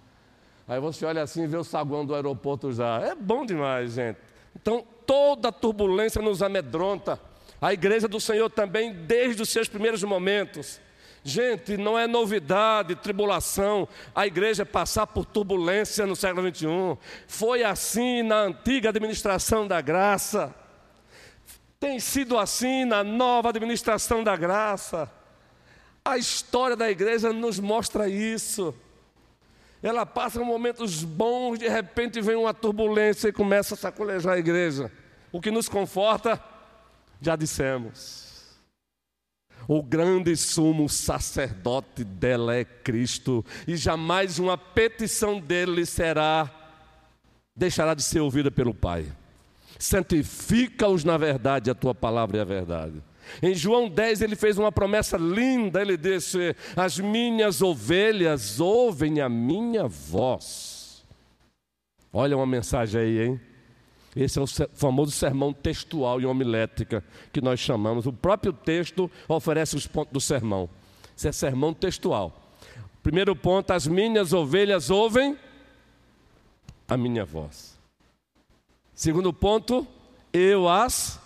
Aí 0.66 0.80
você 0.80 1.06
olha 1.06 1.24
assim 1.24 1.44
e 1.44 1.48
vê 1.48 1.58
o 1.58 1.64
saguão 1.64 2.06
do 2.06 2.16
aeroporto 2.16 2.72
já. 2.72 3.02
É 3.02 3.14
bom 3.14 3.46
demais, 3.46 3.96
gente. 3.96 4.18
Então, 4.56 4.86
toda 5.06 5.52
turbulência 5.52 6.22
nos 6.22 6.42
amedronta. 6.42 7.20
A 7.60 7.74
igreja 7.74 8.08
do 8.08 8.22
Senhor 8.22 8.50
também, 8.50 8.94
desde 8.94 9.42
os 9.42 9.50
seus 9.50 9.68
primeiros 9.68 10.02
momentos, 10.04 10.80
Gente, 11.24 11.78
não 11.78 11.98
é 11.98 12.06
novidade, 12.06 12.96
tribulação, 12.96 13.88
a 14.14 14.28
igreja 14.28 14.66
passar 14.66 15.08
por 15.08 15.26
turbulência 15.26 16.06
no 16.06 16.18
século 16.18 16.54
XXI. 16.54 16.98
Foi 17.28 17.64
assim 17.64 18.22
na 18.22 18.42
antiga 18.42 18.90
administração 18.90 19.66
da 19.66 19.80
graça, 19.80 20.54
tem 21.80 22.00
sido 22.00 22.38
assim 22.38 22.84
na 22.84 23.04
nova 23.04 23.50
administração 23.50 24.24
da 24.24 24.36
graça. 24.36 25.10
A 26.04 26.18
história 26.18 26.76
da 26.76 26.90
igreja 26.90 27.32
nos 27.32 27.60
mostra 27.60 28.10
isso. 28.10 28.74
Ela 29.82 30.06
passa 30.06 30.42
momentos 30.42 31.04
bons, 31.04 31.60
de 31.60 31.68
repente 31.68 32.22
vem 32.22 32.36
uma 32.36 32.54
turbulência 32.54 33.28
e 33.28 33.34
começa 33.34 33.76
a 33.76 33.78
sacolejar 33.78 34.36
a 34.36 34.40
igreja. 34.40 34.92
O 35.32 35.42
que 35.42 35.52
nos 35.52 35.68
conforta, 35.68 36.42
já 37.22 37.36
dissemos. 37.36 38.33
O 39.68 39.82
grande 39.82 40.36
sumo 40.36 40.90
sacerdote 40.90 42.04
dela 42.04 42.56
é 42.56 42.66
Cristo, 42.66 43.46
e 43.68 43.78
jamais 43.78 44.40
uma 44.40 44.58
petição 44.58 45.40
dele 45.40 45.86
será 45.86 46.50
deixará 47.56 47.94
de 47.94 48.02
ser 48.02 48.20
ouvida 48.20 48.50
pelo 48.50 48.74
Pai. 48.74 49.06
Santifica-os 49.78 51.04
na 51.04 51.18
verdade, 51.18 51.70
a 51.70 51.76
tua 51.76 51.94
palavra 51.94 52.38
é 52.38 52.42
a 52.42 52.46
verdade. 52.46 53.02
Em 53.42 53.54
João 53.56 53.88
10 53.88 54.22
ele 54.22 54.36
fez 54.36 54.58
uma 54.58 54.72
promessa 54.72 55.18
linda, 55.18 55.82
ele 55.82 55.98
disse: 55.98 56.56
As 56.76 57.00
minhas 57.00 57.62
ovelhas 57.62 58.60
ouvem 58.60 59.22
a 59.22 59.30
minha 59.30 59.88
voz. 59.88 61.04
Olha 62.12 62.36
uma 62.36 62.46
mensagem 62.46 63.02
aí, 63.02 63.22
hein? 63.22 63.42
Esse 64.16 64.40
é 64.40 64.42
o 64.42 64.48
famoso 64.74 65.12
sermão 65.12 65.52
textual 65.52 66.22
e 66.22 66.26
homilética 66.26 67.04
que 67.32 67.42
nós 67.42 67.60
chamamos. 67.60 68.06
O 68.06 68.14
próprio 68.14 68.54
texto 68.54 69.10
oferece 69.28 69.76
os 69.76 69.88
pontos 69.88 70.14
do 70.14 70.22
sermão. 70.22 70.70
Isso 71.16 71.28
é 71.28 71.32
sermão 71.32 71.74
textual. 71.74 72.54
Primeiro 73.02 73.36
ponto: 73.36 73.72
as 73.72 73.88
minhas 73.88 74.34
ovelhas 74.34 74.90
ouvem 74.90 75.38
a 76.88 76.96
minha 76.96 77.26
voz. 77.26 77.80
Segundo 78.94 79.34
ponto, 79.34 79.88
eu 80.32 80.70
as 80.70 81.20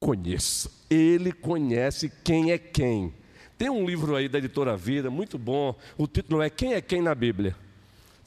conheço. 0.00 0.70
Ele 0.90 1.32
conhece 1.32 2.10
quem 2.24 2.50
é 2.50 2.58
quem. 2.58 3.14
Tem 3.56 3.68
um 3.68 3.84
livro 3.84 4.16
aí 4.16 4.28
da 4.28 4.38
editora 4.38 4.76
Vida, 4.76 5.10
muito 5.10 5.38
bom. 5.38 5.74
O 5.96 6.06
título 6.06 6.42
é 6.42 6.48
Quem 6.50 6.72
é 6.72 6.80
Quem 6.80 7.02
na 7.02 7.14
Bíblia. 7.14 7.54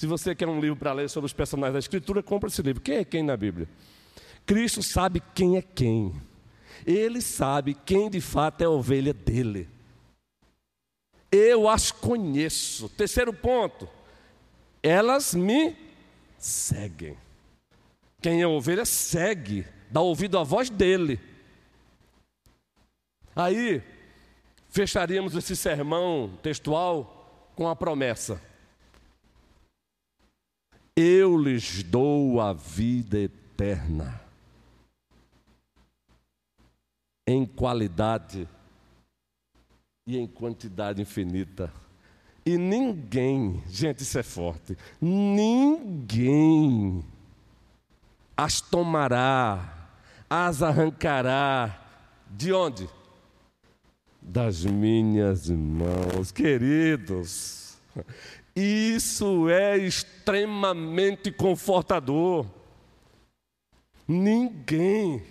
Se 0.03 0.07
você 0.07 0.35
quer 0.35 0.49
um 0.49 0.59
livro 0.59 0.75
para 0.75 0.91
ler 0.91 1.09
sobre 1.09 1.27
os 1.27 1.31
personagens 1.31 1.71
da 1.71 1.79
Escritura, 1.79 2.21
compra 2.21 2.49
esse 2.49 2.61
livro. 2.61 2.81
Quem 2.81 2.97
é 2.97 3.05
quem 3.05 3.23
na 3.23 3.37
Bíblia? 3.37 3.69
Cristo 4.45 4.83
sabe 4.83 5.23
quem 5.33 5.55
é 5.55 5.61
quem. 5.61 6.13
Ele 6.85 7.21
sabe 7.21 7.73
quem 7.73 8.09
de 8.09 8.19
fato 8.19 8.59
é 8.59 8.65
a 8.65 8.69
ovelha 8.69 9.13
dele. 9.13 9.69
Eu 11.31 11.69
as 11.69 11.89
conheço. 11.89 12.89
Terceiro 12.89 13.31
ponto. 13.31 13.87
Elas 14.83 15.33
me 15.33 15.73
seguem. 16.37 17.15
Quem 18.21 18.41
é 18.41 18.45
ovelha 18.45 18.83
segue, 18.83 19.65
dá 19.89 20.01
ouvido 20.01 20.37
à 20.37 20.43
voz 20.43 20.69
dele. 20.69 21.17
Aí, 23.33 23.81
fecharíamos 24.67 25.33
esse 25.33 25.55
sermão 25.55 26.37
textual 26.43 27.53
com 27.55 27.69
a 27.69 27.75
promessa: 27.75 28.41
Eu 30.95 31.37
lhes 31.37 31.81
dou 31.81 32.39
a 32.39 32.53
vida 32.53 33.17
eterna, 33.17 34.21
em 37.27 37.45
qualidade 37.45 38.47
e 40.05 40.17
em 40.17 40.27
quantidade 40.27 41.01
infinita. 41.01 41.73
E 42.45 42.57
ninguém, 42.57 43.63
gente, 43.67 44.03
isso 44.03 44.19
é 44.19 44.23
forte, 44.23 44.77
ninguém 45.01 47.03
as 48.35 48.61
tomará, 48.61 49.89
as 50.29 50.61
arrancará. 50.61 51.79
De 52.29 52.51
onde? 52.51 52.89
Das 54.21 54.65
minhas 54.65 55.49
mãos, 55.49 56.31
queridos. 56.31 57.77
Isso 58.55 59.49
é 59.49 59.77
extremamente 59.77 61.31
confortador. 61.31 62.45
Ninguém. 64.07 65.23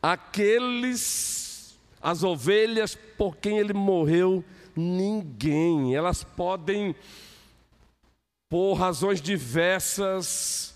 Aqueles, 0.00 1.78
as 2.00 2.22
ovelhas 2.22 2.94
por 2.94 3.36
quem 3.36 3.58
ele 3.58 3.72
morreu, 3.72 4.44
ninguém. 4.76 5.96
Elas 5.96 6.22
podem 6.22 6.94
por 8.48 8.74
razões 8.74 9.20
diversas, 9.20 10.74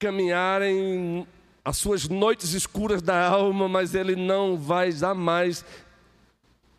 caminharem 0.00 1.26
as 1.64 1.76
suas 1.76 2.08
noites 2.08 2.54
escuras 2.54 3.00
da 3.00 3.28
alma, 3.28 3.68
mas 3.68 3.94
Ele 3.94 4.16
não 4.16 4.56
vai 4.56 4.90
jamais 4.90 5.64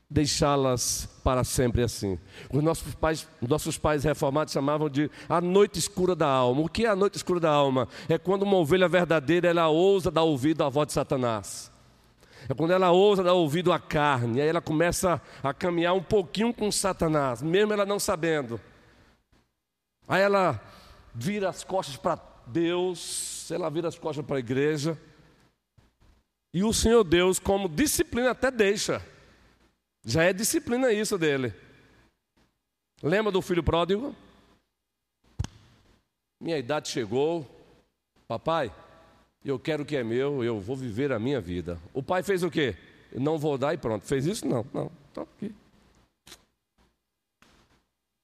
deixá-las 0.09 1.09
para 1.23 1.43
sempre 1.43 1.83
assim. 1.83 2.19
Os 2.51 2.63
nossos 2.63 2.93
pais, 2.93 3.27
nossos 3.41 3.77
pais 3.77 4.03
reformados 4.03 4.53
chamavam 4.53 4.89
de 4.89 5.09
a 5.27 5.41
noite 5.41 5.79
escura 5.79 6.15
da 6.15 6.27
alma. 6.27 6.61
O 6.61 6.69
que 6.69 6.85
é 6.85 6.89
a 6.89 6.95
noite 6.95 7.15
escura 7.15 7.39
da 7.39 7.49
alma? 7.49 7.87
É 8.07 8.17
quando 8.17 8.43
uma 8.43 8.57
ovelha 8.57 8.87
verdadeira 8.87 9.47
ela 9.47 9.67
ousa 9.69 10.11
dar 10.11 10.23
ouvido 10.23 10.63
à 10.63 10.69
voz 10.69 10.87
de 10.87 10.93
Satanás. 10.93 11.71
É 12.47 12.53
quando 12.53 12.71
ela 12.71 12.91
ousa 12.91 13.23
dar 13.23 13.33
ouvido 13.33 13.71
à 13.71 13.79
carne, 13.79 14.41
aí 14.41 14.47
ela 14.47 14.61
começa 14.61 15.21
a 15.41 15.53
caminhar 15.53 15.93
um 15.93 16.03
pouquinho 16.03 16.53
com 16.53 16.69
Satanás, 16.71 17.41
mesmo 17.41 17.71
ela 17.71 17.85
não 17.85 17.99
sabendo. 17.99 18.59
Aí 20.07 20.21
ela 20.21 20.61
vira 21.15 21.49
as 21.49 21.63
costas 21.63 21.95
para 21.95 22.19
Deus, 22.45 23.49
ela 23.49 23.69
vira 23.69 23.87
as 23.87 23.97
costas 23.97 24.25
para 24.25 24.35
a 24.35 24.39
igreja. 24.39 24.99
E 26.53 26.63
o 26.63 26.73
Senhor 26.73 27.03
Deus, 27.03 27.39
como 27.39 27.69
disciplina, 27.69 28.31
até 28.31 28.51
deixa. 28.51 29.01
Já 30.05 30.23
é 30.23 30.33
disciplina 30.33 30.91
isso 30.91 31.17
dele. 31.17 31.53
Lembra 33.01 33.31
do 33.31 33.41
filho 33.41 33.63
pródigo? 33.63 34.15
Minha 36.41 36.57
idade 36.57 36.89
chegou, 36.89 37.49
papai, 38.27 38.73
eu 39.45 39.57
quero 39.57 39.83
o 39.83 39.85
que 39.85 39.95
é 39.95 40.03
meu, 40.03 40.43
eu 40.43 40.59
vou 40.59 40.75
viver 40.75 41.11
a 41.11 41.19
minha 41.19 41.39
vida. 41.39 41.79
O 41.93 42.03
pai 42.03 42.21
fez 42.23 42.43
o 42.43 42.51
quê? 42.51 42.75
Não 43.13 43.37
vou 43.37 43.57
dar 43.57 43.73
e 43.73 43.77
pronto. 43.77 44.05
Fez 44.05 44.25
isso? 44.25 44.47
Não, 44.47 44.65
não, 44.73 44.91
está 45.09 45.21
aqui. 45.21 45.53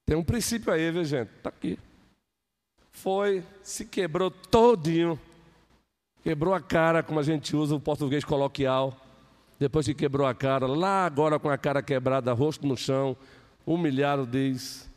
Tem 0.05 0.17
um 0.17 0.23
princípio 0.23 0.73
aí, 0.73 0.91
viu 0.91 1.05
gente? 1.05 1.29
Está 1.37 1.49
aqui. 1.49 1.77
Foi, 2.91 3.43
se 3.61 3.85
quebrou 3.85 4.31
todinho. 4.31 5.19
Quebrou 6.23 6.53
a 6.53 6.61
cara, 6.61 7.03
como 7.03 7.19
a 7.19 7.23
gente 7.23 7.55
usa 7.55 7.75
o 7.75 7.79
português 7.79 8.25
coloquial. 8.25 8.99
Depois 9.59 9.85
que 9.85 9.93
quebrou 9.93 10.25
a 10.25 10.33
cara, 10.33 10.65
lá 10.65 11.05
agora 11.05 11.37
com 11.37 11.49
a 11.49 11.57
cara 11.57 11.83
quebrada, 11.83 12.31
rosto 12.31 12.65
no 12.65 12.77
chão, 12.77 13.17
humilhado, 13.65 14.25
diz: 14.25 14.89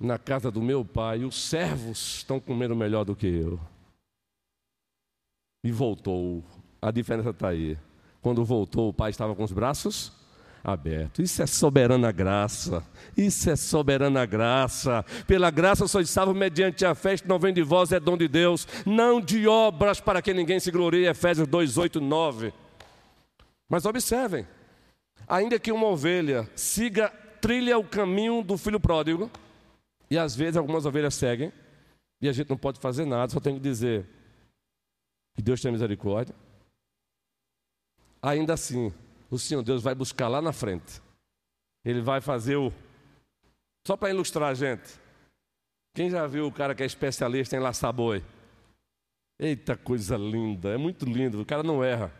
Na 0.00 0.18
casa 0.18 0.50
do 0.50 0.62
meu 0.62 0.82
pai, 0.82 1.24
os 1.24 1.48
servos 1.48 2.16
estão 2.16 2.40
comendo 2.40 2.74
melhor 2.74 3.04
do 3.04 3.14
que 3.14 3.26
eu. 3.26 3.60
E 5.62 5.70
voltou. 5.70 6.42
A 6.80 6.90
diferença 6.90 7.30
está 7.30 7.48
aí. 7.48 7.76
Quando 8.22 8.44
voltou, 8.44 8.88
o 8.88 8.94
pai 8.94 9.10
estava 9.10 9.34
com 9.34 9.44
os 9.44 9.52
braços 9.52 10.12
aberto. 10.64 11.20
Isso 11.20 11.42
é 11.42 11.46
soberana 11.46 12.10
graça. 12.10 12.82
Isso 13.14 13.50
é 13.50 13.56
soberana 13.56 14.24
graça. 14.24 15.04
Pela 15.26 15.50
graça 15.50 15.86
sois 15.86 16.08
salvos 16.08 16.34
mediante 16.34 16.86
a 16.86 16.94
fé, 16.94 17.16
não 17.26 17.38
vem 17.38 17.52
de 17.52 17.62
vós, 17.62 17.92
é 17.92 18.00
dom 18.00 18.16
de 18.16 18.26
Deus, 18.26 18.66
não 18.86 19.20
de 19.20 19.46
obras 19.46 20.00
para 20.00 20.22
que 20.22 20.32
ninguém 20.32 20.58
se 20.58 20.70
glorie. 20.70 21.06
Efésios 21.06 21.46
2, 21.46 21.76
8, 21.76 22.00
9. 22.00 22.63
Mas 23.68 23.86
observem, 23.86 24.46
ainda 25.26 25.58
que 25.58 25.72
uma 25.72 25.86
ovelha 25.86 26.48
siga, 26.54 27.08
trilha 27.40 27.78
o 27.78 27.84
caminho 27.84 28.42
do 28.42 28.56
filho 28.56 28.78
pródigo, 28.78 29.30
e 30.10 30.18
às 30.18 30.34
vezes 30.36 30.56
algumas 30.56 30.86
ovelhas 30.86 31.14
seguem, 31.14 31.52
e 32.20 32.28
a 32.28 32.32
gente 32.32 32.48
não 32.48 32.56
pode 32.56 32.78
fazer 32.78 33.04
nada, 33.04 33.32
só 33.32 33.40
tem 33.40 33.54
que 33.54 33.60
dizer 33.60 34.06
que 35.34 35.42
Deus 35.42 35.60
tem 35.60 35.72
misericórdia. 35.72 36.34
Ainda 38.22 38.54
assim, 38.54 38.92
o 39.30 39.38
Senhor 39.38 39.62
Deus 39.62 39.82
vai 39.82 39.94
buscar 39.94 40.28
lá 40.28 40.40
na 40.40 40.52
frente. 40.52 41.02
Ele 41.84 42.00
vai 42.00 42.20
fazer 42.20 42.56
o. 42.56 42.72
Só 43.86 43.96
para 43.96 44.10
ilustrar 44.10 44.50
a 44.50 44.54
gente. 44.54 44.98
Quem 45.94 46.08
já 46.08 46.26
viu 46.26 46.46
o 46.46 46.52
cara 46.52 46.74
que 46.74 46.82
é 46.82 46.86
especialista 46.86 47.54
em 47.56 47.60
laçar 47.60 47.92
boi? 47.92 48.24
Eita 49.38 49.76
coisa 49.76 50.16
linda, 50.16 50.70
é 50.70 50.76
muito 50.76 51.04
lindo, 51.04 51.40
o 51.40 51.44
cara 51.44 51.62
não 51.62 51.84
erra. 51.84 52.12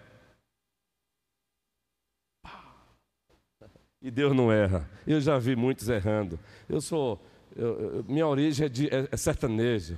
E 4.05 4.11
Deus 4.11 4.37
não 4.37 4.53
erra. 4.53 4.87
Eu 5.07 5.19
já 5.19 5.39
vi 5.39 5.57
muitos 5.57 5.89
errando. 5.89 6.39
Eu 6.69 6.79
sou. 6.79 7.19
Eu, 7.57 8.05
minha 8.07 8.27
origem 8.27 8.67
é, 8.67 8.69
de, 8.69 8.87
é, 8.95 9.09
é 9.11 9.17
sertanejo. 9.17 9.97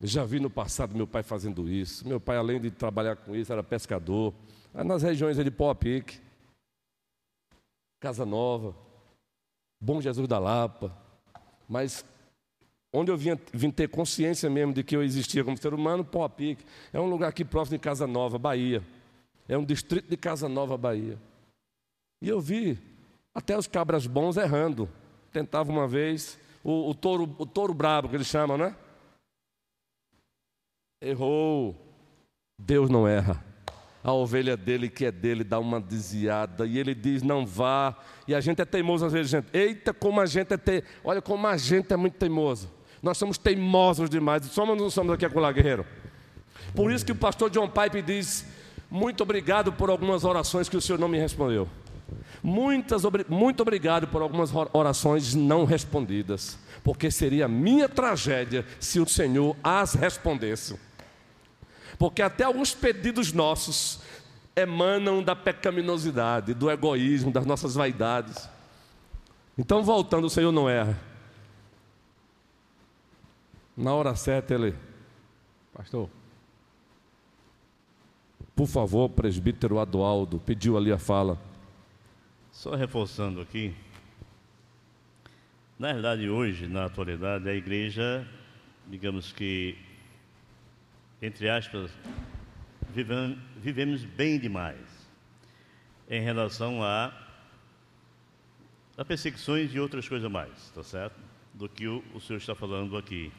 Eu 0.00 0.08
já 0.08 0.24
vi 0.24 0.40
no 0.40 0.50
passado 0.50 0.96
meu 0.96 1.06
pai 1.06 1.22
fazendo 1.22 1.68
isso. 1.68 2.06
Meu 2.08 2.18
pai, 2.18 2.36
além 2.36 2.60
de 2.60 2.72
trabalhar 2.72 3.14
com 3.14 3.36
isso, 3.36 3.52
era 3.52 3.62
pescador 3.62 4.34
nas 4.74 5.04
regiões 5.04 5.36
de 5.36 5.50
Pique, 5.78 6.18
Casa 8.00 8.26
Nova, 8.26 8.74
Bom 9.80 10.00
Jesus 10.00 10.26
da 10.26 10.40
Lapa, 10.40 10.92
mas 11.68 12.04
onde 12.92 13.12
eu 13.12 13.16
vim, 13.16 13.38
vim, 13.52 13.70
ter 13.70 13.88
consciência 13.88 14.50
mesmo 14.50 14.72
de 14.72 14.82
que 14.82 14.96
eu 14.96 15.04
existia 15.04 15.44
como 15.44 15.56
ser 15.56 15.72
humano, 15.72 16.04
Pique, 16.36 16.64
é 16.92 16.98
um 16.98 17.08
lugar 17.08 17.28
aqui 17.28 17.44
próximo 17.44 17.78
de 17.78 17.80
Casa 17.80 18.08
Nova, 18.08 18.36
Bahia, 18.36 18.82
é 19.48 19.56
um 19.56 19.64
distrito 19.64 20.08
de 20.08 20.16
Casa 20.16 20.48
Nova, 20.48 20.76
Bahia. 20.76 21.16
E 22.20 22.28
eu 22.28 22.40
vi 22.40 22.93
até 23.34 23.56
os 23.56 23.66
cabras 23.66 24.06
bons 24.06 24.36
errando. 24.36 24.88
Tentava 25.32 25.70
uma 25.70 25.88
vez, 25.88 26.38
o, 26.62 26.90
o 26.90 26.94
touro, 26.94 27.34
o 27.38 27.46
touro 27.46 27.74
brabo 27.74 28.08
que 28.08 28.16
eles 28.16 28.26
chamam, 28.26 28.56
né? 28.56 28.76
Errou. 31.02 31.76
Deus 32.58 32.88
não 32.88 33.06
erra 33.06 33.44
a 34.04 34.12
ovelha 34.12 34.54
dele, 34.54 34.90
que 34.90 35.06
é 35.06 35.10
dele, 35.10 35.42
dá 35.42 35.58
uma 35.58 35.80
desviada, 35.80 36.66
e 36.66 36.78
ele 36.78 36.94
diz: 36.94 37.22
não 37.22 37.46
vá. 37.46 37.96
E 38.28 38.34
a 38.34 38.40
gente 38.40 38.60
é 38.60 38.64
teimoso 38.66 39.06
às 39.06 39.12
vezes, 39.14 39.30
gente. 39.30 39.46
Eita, 39.50 39.94
como 39.94 40.20
a 40.20 40.26
gente 40.26 40.52
é 40.52 40.58
te... 40.58 40.84
Olha 41.02 41.22
como 41.22 41.46
a 41.46 41.56
gente 41.56 41.90
é 41.90 41.96
muito 41.96 42.18
teimoso. 42.18 42.70
Nós 43.02 43.16
somos 43.16 43.38
teimosos 43.38 44.10
demais. 44.10 44.44
Somos 44.46 44.76
não 44.76 44.90
somos 44.90 45.14
aqui 45.14 45.26
com 45.30 45.40
o 45.40 45.52
Guerreiro? 45.52 45.86
Por 46.74 46.92
isso 46.92 47.04
que 47.04 47.12
o 47.12 47.16
pastor 47.16 47.48
John 47.48 47.68
Pipe 47.68 48.02
diz: 48.02 48.46
muito 48.90 49.22
obrigado 49.22 49.72
por 49.72 49.88
algumas 49.88 50.22
orações 50.22 50.68
que 50.68 50.76
o 50.76 50.80
senhor 50.82 50.98
não 50.98 51.08
me 51.08 51.18
respondeu. 51.18 51.66
Muitas, 52.46 53.04
muito 53.26 53.62
obrigado 53.62 54.06
por 54.06 54.20
algumas 54.20 54.50
orações 54.74 55.34
não 55.34 55.64
respondidas, 55.64 56.58
porque 56.82 57.10
seria 57.10 57.48
minha 57.48 57.88
tragédia 57.88 58.66
se 58.78 59.00
o 59.00 59.08
Senhor 59.08 59.56
as 59.64 59.94
respondesse. 59.94 60.78
Porque 61.98 62.20
até 62.20 62.44
alguns 62.44 62.74
pedidos 62.74 63.32
nossos 63.32 64.02
emanam 64.54 65.22
da 65.22 65.34
pecaminosidade, 65.34 66.52
do 66.52 66.70
egoísmo, 66.70 67.32
das 67.32 67.46
nossas 67.46 67.76
vaidades. 67.76 68.46
Então, 69.56 69.82
voltando, 69.82 70.26
o 70.26 70.30
Senhor 70.30 70.52
não 70.52 70.68
erra. 70.68 71.00
Na 73.74 73.94
hora 73.94 74.14
certa, 74.14 74.52
ele, 74.52 74.74
pastor, 75.72 76.10
por 78.54 78.66
favor, 78.66 79.08
presbítero 79.08 79.78
Adualdo, 79.78 80.38
pediu 80.40 80.76
ali 80.76 80.92
a 80.92 80.98
fala. 80.98 81.53
Só 82.64 82.74
reforçando 82.74 83.42
aqui, 83.42 83.74
na 85.78 85.92
verdade, 85.92 86.30
hoje, 86.30 86.66
na 86.66 86.86
atualidade, 86.86 87.46
a 87.46 87.52
igreja, 87.52 88.26
digamos 88.86 89.32
que 89.32 89.76
entre 91.20 91.46
aspas, 91.50 91.90
vivemos, 92.88 94.06
bem 94.06 94.38
demais 94.38 94.80
em 96.08 96.22
relação 96.22 96.82
a, 96.82 97.12
a 98.96 99.04
perseguições 99.04 99.74
e 99.74 99.78
outras 99.78 100.08
coisas 100.08 100.30
mais, 100.30 100.70
tá 100.70 100.82
certo? 100.82 101.20
do 101.52 101.68
que 101.68 101.86
o, 101.86 102.02
o 102.14 102.20
Senhor 102.22 102.38
está 102.38 102.54
falando 102.54 102.96
aqui. 102.96 103.30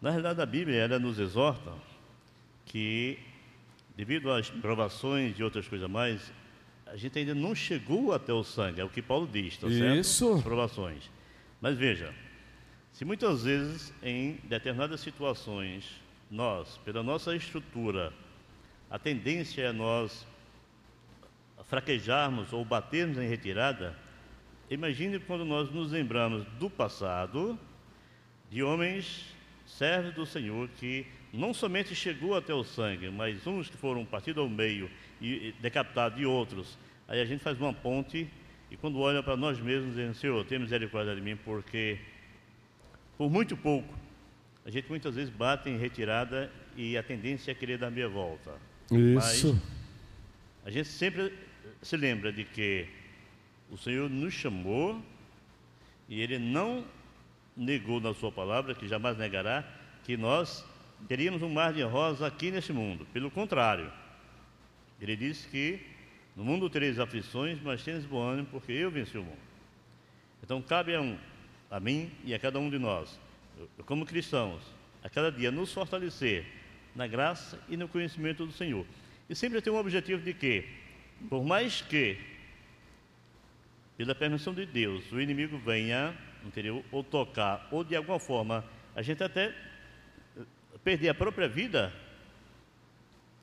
Na 0.00 0.10
realidade, 0.10 0.40
a 0.40 0.46
Bíblia 0.46 0.76
ela 0.76 1.00
nos 1.00 1.18
exorta 1.18 1.72
que, 2.66 3.18
devido 3.96 4.30
às 4.30 4.48
provações 4.48 5.36
e 5.36 5.42
outras 5.42 5.66
coisas 5.66 5.90
mais, 5.90 6.32
a 6.92 6.96
gente 6.98 7.18
ainda 7.18 7.34
não 7.34 7.54
chegou 7.54 8.12
até 8.12 8.34
o 8.34 8.44
sangue, 8.44 8.82
é 8.82 8.84
o 8.84 8.88
que 8.88 9.00
Paulo 9.00 9.26
diz, 9.26 9.56
tá 9.56 9.66
certo? 9.66 9.98
Isso. 9.98 10.34
As 10.34 10.42
provações. 10.42 11.10
Mas 11.58 11.78
veja, 11.78 12.12
se 12.92 13.02
muitas 13.02 13.44
vezes 13.44 13.94
em 14.02 14.38
determinadas 14.44 15.00
situações 15.00 15.88
nós, 16.30 16.78
pela 16.84 17.02
nossa 17.02 17.34
estrutura, 17.34 18.12
a 18.90 18.98
tendência 18.98 19.62
é 19.62 19.72
nós 19.72 20.26
fraquejarmos 21.64 22.52
ou 22.52 22.62
batermos 22.62 23.16
em 23.16 23.26
retirada, 23.26 23.96
imagine 24.68 25.18
quando 25.18 25.46
nós 25.46 25.70
nos 25.70 25.92
lembramos 25.92 26.44
do 26.58 26.68
passado, 26.68 27.58
de 28.50 28.62
homens 28.62 29.34
servos 29.64 30.12
do 30.12 30.26
Senhor 30.26 30.68
que 30.78 31.06
não 31.32 31.54
somente 31.54 31.94
chegou 31.94 32.36
até 32.36 32.52
o 32.52 32.62
sangue, 32.62 33.08
mas 33.08 33.46
uns 33.46 33.70
que 33.70 33.78
foram 33.78 34.04
partidos 34.04 34.42
ao 34.42 34.48
meio 34.50 34.90
e 35.22 35.54
decapitados 35.60 36.20
e 36.20 36.26
outros. 36.26 36.78
Aí 37.06 37.20
a 37.20 37.24
gente 37.24 37.42
faz 37.42 37.58
uma 37.60 37.72
ponte 37.72 38.28
e 38.70 38.76
quando 38.76 38.98
olha 38.98 39.22
para 39.22 39.36
nós 39.36 39.60
mesmos, 39.60 39.90
dizendo, 39.94 40.14
Senhor, 40.14 40.44
tem 40.44 40.58
misericórdia 40.58 41.14
de 41.14 41.20
mim, 41.20 41.36
porque 41.36 41.98
por 43.16 43.30
muito 43.30 43.56
pouco 43.56 43.94
a 44.64 44.70
gente 44.70 44.88
muitas 44.88 45.14
vezes 45.14 45.30
bate 45.30 45.68
em 45.68 45.76
retirada 45.76 46.50
e 46.76 46.96
a 46.96 47.02
tendência 47.02 47.50
é 47.50 47.54
querer 47.54 47.78
dar 47.78 47.90
meia 47.90 48.08
volta. 48.08 48.52
Isso. 48.90 49.54
Mas 49.54 49.62
a 50.64 50.70
gente 50.70 50.88
sempre 50.88 51.32
se 51.80 51.96
lembra 51.96 52.32
de 52.32 52.44
que 52.44 52.86
o 53.70 53.76
Senhor 53.76 54.08
nos 54.08 54.32
chamou 54.32 55.02
e 56.08 56.20
Ele 56.20 56.38
não 56.38 56.84
negou 57.56 58.00
na 58.00 58.14
Sua 58.14 58.32
palavra, 58.32 58.74
que 58.74 58.88
jamais 58.88 59.16
negará, 59.16 59.64
que 60.04 60.16
nós 60.16 60.64
teríamos 61.08 61.42
um 61.42 61.50
mar 61.50 61.72
de 61.72 61.82
rosa 61.82 62.26
aqui 62.26 62.50
neste 62.50 62.72
mundo. 62.72 63.06
Pelo 63.12 63.30
contrário, 63.30 63.90
Ele 65.02 65.16
disse 65.16 65.48
que 65.48 65.80
no 66.36 66.44
mundo 66.44 66.70
tereis 66.70 66.98
aflições, 66.98 67.58
mas 67.60 67.82
tendes 67.82 68.06
bom 68.06 68.22
ânimo, 68.22 68.48
porque 68.50 68.72
eu 68.72 68.90
venci 68.90 69.18
o 69.18 69.22
mundo. 69.22 69.42
Então 70.42 70.62
cabe 70.62 70.94
a, 70.94 71.00
um, 71.00 71.18
a 71.70 71.78
mim 71.80 72.10
e 72.24 72.32
a 72.32 72.38
cada 72.38 72.58
um 72.58 72.70
de 72.70 72.78
nós, 72.78 73.20
como 73.84 74.06
cristãos, 74.06 74.62
a 75.02 75.10
cada 75.10 75.30
dia 75.30 75.50
nos 75.50 75.72
fortalecer 75.72 76.46
na 76.94 77.06
graça 77.06 77.60
e 77.68 77.76
no 77.76 77.88
conhecimento 77.88 78.46
do 78.46 78.52
Senhor. 78.52 78.86
E 79.28 79.34
sempre 79.34 79.60
ter 79.60 79.70
um 79.70 79.76
objetivo 79.76 80.22
de 80.22 80.32
que 80.32 80.64
por 81.28 81.44
mais 81.44 81.80
que, 81.82 82.18
pela 83.96 84.14
permissão 84.14 84.52
de 84.54 84.66
Deus, 84.66 85.10
o 85.12 85.20
inimigo 85.20 85.58
venha, 85.58 86.16
entendeu? 86.44 86.84
Ou 86.90 87.04
tocar, 87.04 87.68
ou 87.70 87.84
de 87.84 87.94
alguma 87.94 88.18
forma, 88.18 88.64
a 88.94 89.02
gente 89.02 89.22
até 89.22 89.54
eh, 90.36 90.42
perder 90.82 91.10
a 91.10 91.14
própria 91.14 91.48
vida, 91.48 91.92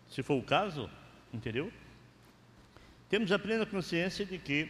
se 0.10 0.22
for 0.22 0.36
o 0.36 0.44
caso, 0.44 0.90
entendeu? 1.34 1.72
Temos 3.10 3.32
a 3.32 3.40
plena 3.40 3.66
consciência 3.66 4.26
de 4.26 4.38
que 4.38 4.70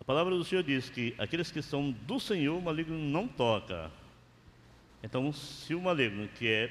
a 0.00 0.04
palavra 0.04 0.34
do 0.34 0.44
Senhor 0.44 0.62
diz 0.62 0.90
que 0.90 1.14
aqueles 1.18 1.50
que 1.50 1.62
são 1.62 1.90
do 1.90 2.20
Senhor, 2.20 2.58
o 2.58 2.62
maligno 2.62 2.98
não 2.98 3.26
toca. 3.26 3.90
Então, 5.02 5.32
se 5.32 5.74
o 5.74 5.80
maligno, 5.80 6.28
que 6.28 6.46
é 6.46 6.70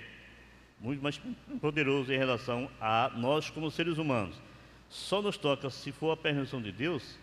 muito 0.80 1.02
mais 1.02 1.20
poderoso 1.60 2.12
em 2.13 2.18
relação 2.18 2.70
a 2.80 3.12
nós 3.15 3.50
como 3.50 3.72
seres 3.72 3.98
humanos, 3.98 4.39
só 4.89 5.22
nos 5.22 5.38
toca 5.38 5.70
se 5.70 5.91
for 5.91 6.12
a 6.12 6.18
permissão 6.18 6.62
de 6.62 6.72
Deus, 6.72 7.18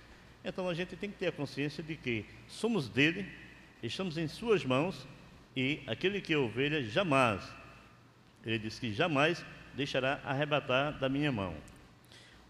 então 0.44 0.68
a 0.68 0.74
gente 0.74 0.96
tem 0.96 1.10
que 1.10 1.18
ter 1.18 1.28
a 1.28 1.32
consciência 1.32 1.82
de 1.82 1.96
que 1.96 2.24
somos 2.48 2.88
dele, 2.88 3.26
estamos 3.82 4.18
em 4.18 4.26
suas 4.26 4.64
mãos 4.64 5.06
e 5.54 5.80
aquele 5.86 6.20
que 6.20 6.32
é 6.32 6.38
ovelha 6.38 6.82
jamais, 6.82 7.42
ele 8.44 8.58
diz 8.58 8.78
que 8.78 8.92
jamais 8.92 9.44
deixará 9.74 10.20
arrebatar 10.24 10.98
da 10.98 11.08
minha 11.08 11.30
mão. 11.30 11.54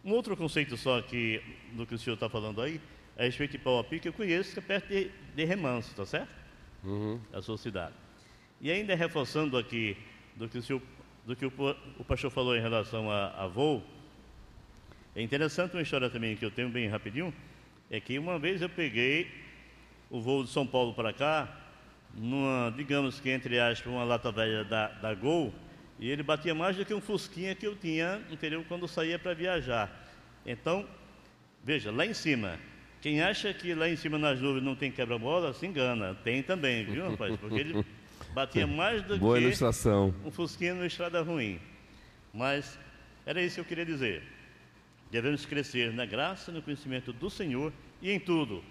Um 0.04 0.12
outro 0.12 0.36
conceito 0.36 0.76
só 0.76 1.00
que, 1.00 1.42
do 1.72 1.86
que 1.86 1.94
o 1.94 1.98
senhor 1.98 2.14
está 2.14 2.28
falando 2.28 2.60
aí, 2.60 2.80
a 3.16 3.22
respeito 3.22 3.52
de 3.52 3.58
pau 3.58 3.78
a 3.78 3.84
pique, 3.84 4.08
eu 4.08 4.12
conheço 4.12 4.52
que 4.52 4.58
é 4.58 4.62
perto 4.62 4.88
de, 4.88 5.10
de 5.34 5.44
Remanso, 5.44 5.90
está 5.90 6.04
certo? 6.04 6.34
Uhum. 6.82 7.20
A 7.32 7.40
sua 7.40 7.56
cidade. 7.56 7.94
E 8.60 8.70
ainda 8.70 8.94
reforçando 8.94 9.56
aqui 9.56 9.96
do 10.34 10.48
que 10.48 10.58
o, 10.58 10.62
senhor, 10.62 10.82
do 11.26 11.36
que 11.36 11.46
o, 11.46 11.52
o 11.98 12.04
pastor 12.04 12.30
falou 12.30 12.56
em 12.56 12.60
relação 12.60 13.10
a, 13.10 13.44
a 13.44 13.46
voo, 13.46 13.82
é 15.14 15.22
interessante 15.22 15.74
uma 15.74 15.82
história 15.82 16.08
também 16.08 16.36
que 16.36 16.44
eu 16.44 16.50
tenho 16.50 16.68
bem 16.68 16.88
rapidinho, 16.88 17.32
é 17.90 18.00
que 18.00 18.18
uma 18.18 18.38
vez 18.38 18.62
eu 18.62 18.68
peguei 18.68 19.30
o 20.10 20.20
voo 20.20 20.42
de 20.42 20.50
São 20.50 20.66
Paulo 20.66 20.94
para 20.94 21.12
cá, 21.12 21.54
numa, 22.14 22.72
digamos 22.76 23.20
que 23.20 23.30
entre 23.30 23.58
aspas, 23.60 23.92
uma 23.92 24.04
lata 24.04 24.32
velha 24.32 24.64
da, 24.64 24.88
da 24.88 25.14
Gol, 25.14 25.52
e 25.98 26.10
ele 26.10 26.22
batia 26.22 26.54
mais 26.54 26.76
do 26.76 26.84
que 26.84 26.92
um 26.94 27.00
fusquinha 27.00 27.54
que 27.54 27.66
eu 27.66 27.76
tinha, 27.76 28.20
entendeu? 28.30 28.64
Quando 28.68 28.88
saía 28.88 29.18
para 29.18 29.34
viajar. 29.34 29.90
Então, 30.44 30.86
veja, 31.62 31.90
lá 31.92 32.04
em 32.04 32.14
cima, 32.14 32.58
quem 33.00 33.22
acha 33.22 33.52
que 33.54 33.74
lá 33.74 33.88
em 33.88 33.96
cima 33.96 34.18
nas 34.18 34.40
nuvens 34.40 34.64
não 34.64 34.74
tem 34.74 34.90
quebra-mola, 34.90 35.52
se 35.52 35.66
engana. 35.66 36.14
Tem 36.24 36.42
também, 36.42 36.84
viu, 36.84 37.10
rapaz? 37.10 37.36
Porque 37.36 37.60
ele 37.60 37.84
batia 38.34 38.66
mais 38.66 39.02
do 39.02 39.18
Boa 39.18 39.38
que 39.38 39.44
ilustração. 39.44 40.14
um 40.24 40.30
fusquinha 40.30 40.74
numa 40.74 40.86
estrada 40.86 41.20
ruim. 41.22 41.60
Mas 42.32 42.78
era 43.26 43.40
isso 43.42 43.56
que 43.56 43.60
eu 43.60 43.64
queria 43.64 43.86
dizer. 43.86 44.22
Devemos 45.10 45.44
crescer 45.44 45.92
na 45.92 46.06
graça 46.06 46.50
e 46.50 46.54
no 46.54 46.62
conhecimento 46.62 47.12
do 47.12 47.28
Senhor 47.28 47.72
e 48.00 48.10
em 48.10 48.18
tudo 48.18 48.64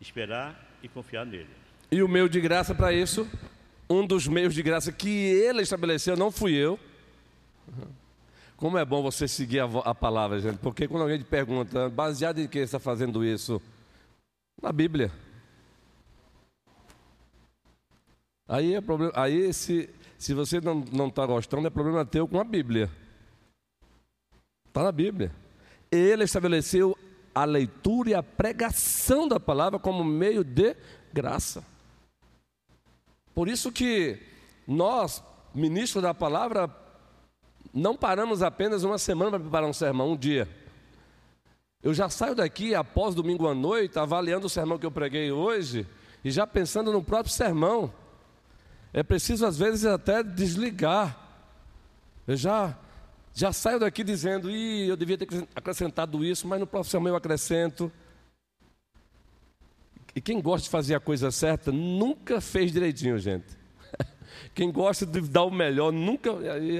esperar 0.00 0.76
e 0.82 0.88
confiar 0.88 1.24
nele. 1.24 1.46
E 1.90 2.02
o 2.02 2.08
meio 2.08 2.28
de 2.28 2.40
graça 2.40 2.74
para 2.74 2.92
isso, 2.92 3.30
um 3.94 4.06
dos 4.06 4.26
meios 4.26 4.54
de 4.54 4.62
graça 4.62 4.92
que 4.92 5.08
ele 5.08 5.62
estabeleceu, 5.62 6.16
não 6.16 6.30
fui 6.30 6.54
eu. 6.54 6.78
Como 8.56 8.78
é 8.78 8.84
bom 8.84 9.02
você 9.02 9.26
seguir 9.28 9.60
a, 9.60 9.64
a 9.64 9.94
palavra, 9.94 10.40
gente, 10.40 10.58
porque 10.58 10.88
quando 10.88 11.02
alguém 11.02 11.18
te 11.18 11.24
pergunta, 11.24 11.88
baseado 11.88 12.38
em 12.38 12.48
que 12.48 12.58
está 12.58 12.78
fazendo 12.78 13.24
isso? 13.24 13.60
Na 14.60 14.72
Bíblia. 14.72 15.10
Aí 18.46 18.74
é 18.74 18.80
problema, 18.80 19.12
aí 19.16 19.52
se, 19.52 19.88
se 20.18 20.34
você 20.34 20.60
não 20.60 21.08
está 21.08 21.26
gostando, 21.26 21.66
é 21.66 21.70
problema 21.70 22.04
teu 22.04 22.28
com 22.28 22.38
a 22.38 22.44
Bíblia. 22.44 22.90
Está 24.66 24.82
na 24.82 24.92
Bíblia. 24.92 25.32
Ele 25.90 26.24
estabeleceu 26.24 26.96
a 27.34 27.44
leitura 27.44 28.10
e 28.10 28.14
a 28.14 28.22
pregação 28.22 29.26
da 29.26 29.40
palavra 29.40 29.78
como 29.78 30.04
meio 30.04 30.44
de 30.44 30.76
graça. 31.12 31.64
Por 33.34 33.48
isso 33.48 33.72
que 33.72 34.18
nós, 34.66 35.22
ministros 35.54 36.02
da 36.02 36.14
palavra, 36.14 36.70
não 37.72 37.96
paramos 37.96 38.42
apenas 38.42 38.84
uma 38.84 38.98
semana 38.98 39.32
para 39.32 39.40
preparar 39.40 39.68
um 39.68 39.72
sermão, 39.72 40.12
um 40.12 40.16
dia. 40.16 40.48
Eu 41.82 41.92
já 41.92 42.08
saio 42.08 42.34
daqui 42.34 42.74
após 42.74 43.14
domingo 43.14 43.48
à 43.48 43.54
noite, 43.54 43.98
avaliando 43.98 44.46
o 44.46 44.50
sermão 44.50 44.78
que 44.78 44.86
eu 44.86 44.90
preguei 44.90 45.30
hoje 45.30 45.86
e 46.24 46.30
já 46.30 46.46
pensando 46.46 46.92
no 46.92 47.02
próprio 47.02 47.34
sermão. 47.34 47.92
É 48.92 49.02
preciso 49.02 49.44
às 49.44 49.58
vezes 49.58 49.84
até 49.84 50.22
desligar. 50.22 51.18
Eu 52.26 52.36
já 52.36 52.78
já 53.34 53.52
saio 53.52 53.80
daqui 53.80 54.04
dizendo, 54.04 54.48
Ih, 54.48 54.88
eu 54.88 54.96
devia 54.96 55.18
ter 55.18 55.26
acrescentado 55.56 56.24
isso, 56.24 56.46
mas 56.46 56.60
no 56.60 56.66
próximo 56.68 56.92
sermão 56.92 57.08
eu 57.10 57.16
acrescento. 57.16 57.90
E 60.14 60.20
quem 60.20 60.40
gosta 60.40 60.64
de 60.64 60.70
fazer 60.70 60.94
a 60.94 61.00
coisa 61.00 61.30
certa 61.30 61.72
nunca 61.72 62.40
fez 62.40 62.72
direitinho, 62.72 63.18
gente. 63.18 63.46
Quem 64.54 64.70
gosta 64.70 65.04
de 65.04 65.20
dar 65.22 65.42
o 65.42 65.50
melhor, 65.50 65.92
nunca. 65.92 66.30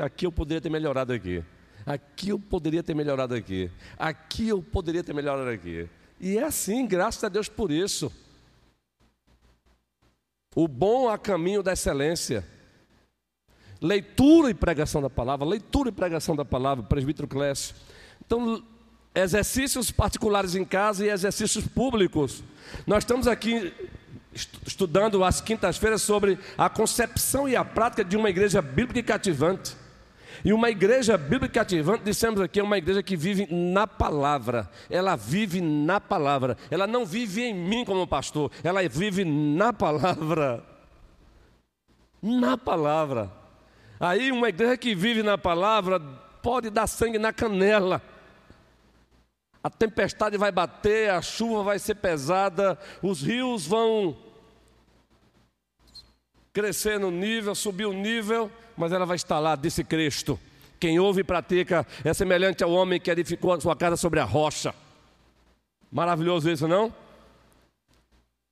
Aqui 0.04 0.26
eu 0.26 0.30
poderia 0.30 0.60
ter 0.60 0.70
melhorado 0.70 1.12
aqui. 1.12 1.42
Aqui 1.84 2.28
eu 2.28 2.38
poderia 2.38 2.82
ter 2.82 2.94
melhorado 2.94 3.34
aqui. 3.34 3.70
Aqui 3.98 4.48
eu 4.48 4.62
poderia 4.62 5.02
ter 5.02 5.12
melhorado 5.12 5.50
aqui. 5.50 5.88
E 6.20 6.38
é 6.38 6.44
assim, 6.44 6.86
graças 6.86 7.22
a 7.24 7.28
Deus 7.28 7.48
por 7.48 7.70
isso. 7.70 8.12
O 10.54 10.68
bom 10.68 11.08
a 11.08 11.18
caminho 11.18 11.62
da 11.62 11.72
excelência. 11.72 12.46
Leitura 13.80 14.50
e 14.50 14.54
pregação 14.54 15.02
da 15.02 15.10
palavra, 15.10 15.44
leitura 15.44 15.88
e 15.88 15.92
pregação 15.92 16.36
da 16.36 16.44
palavra, 16.44 16.84
presbítero 16.84 17.26
Clécio. 17.26 17.74
Então, 18.24 18.64
exercícios 19.14 19.90
particulares 19.90 20.54
em 20.54 20.64
casa 20.64 21.04
e 21.04 21.10
exercícios 21.10 21.66
públicos. 21.66 22.42
Nós 22.86 23.04
estamos 23.04 23.28
aqui 23.28 23.72
estudando 24.66 25.22
às 25.22 25.40
quintas-feiras 25.40 26.02
sobre 26.02 26.38
a 26.58 26.68
concepção 26.68 27.48
e 27.48 27.54
a 27.54 27.64
prática 27.64 28.04
de 28.04 28.16
uma 28.16 28.28
igreja 28.28 28.60
bíblica 28.60 28.98
e 28.98 29.02
cativante. 29.02 29.76
E 30.44 30.52
uma 30.52 30.68
igreja 30.68 31.16
bíblica 31.16 31.60
cativante, 31.60 32.04
dissemos 32.04 32.40
aqui, 32.40 32.58
é 32.58 32.62
uma 32.62 32.76
igreja 32.76 33.02
que 33.02 33.16
vive 33.16 33.46
na 33.50 33.86
palavra. 33.86 34.68
Ela 34.90 35.14
vive 35.16 35.60
na 35.60 36.00
palavra. 36.00 36.58
Ela 36.70 36.86
não 36.86 37.06
vive 37.06 37.42
em 37.42 37.54
mim 37.54 37.84
como 37.84 38.06
pastor, 38.06 38.50
ela 38.62 38.86
vive 38.88 39.24
na 39.24 39.72
palavra. 39.72 40.62
Na 42.20 42.58
palavra. 42.58 43.30
Aí 44.00 44.32
uma 44.32 44.48
igreja 44.48 44.76
que 44.76 44.94
vive 44.94 45.22
na 45.22 45.38
palavra 45.38 46.00
pode 46.42 46.68
dar 46.68 46.86
sangue 46.86 47.18
na 47.18 47.32
canela. 47.32 48.02
A 49.64 49.70
tempestade 49.70 50.36
vai 50.36 50.52
bater, 50.52 51.08
a 51.08 51.22
chuva 51.22 51.62
vai 51.62 51.78
ser 51.78 51.94
pesada, 51.94 52.78
os 53.00 53.22
rios 53.22 53.66
vão 53.66 54.14
crescer 56.52 57.00
no 57.00 57.10
nível, 57.10 57.54
subir 57.54 57.86
o 57.86 57.92
nível, 57.94 58.52
mas 58.76 58.92
ela 58.92 59.06
vai 59.06 59.16
estar 59.16 59.38
lá, 59.38 59.56
disse 59.56 59.82
Cristo. 59.82 60.38
Quem 60.78 60.98
ouve 60.98 61.22
e 61.22 61.24
pratica 61.24 61.86
é 62.04 62.12
semelhante 62.12 62.62
ao 62.62 62.70
homem 62.72 63.00
que 63.00 63.10
edificou 63.10 63.54
a 63.54 63.60
sua 63.60 63.74
casa 63.74 63.96
sobre 63.96 64.20
a 64.20 64.24
rocha. 64.24 64.74
Maravilhoso 65.90 66.50
isso, 66.50 66.68
não? 66.68 66.94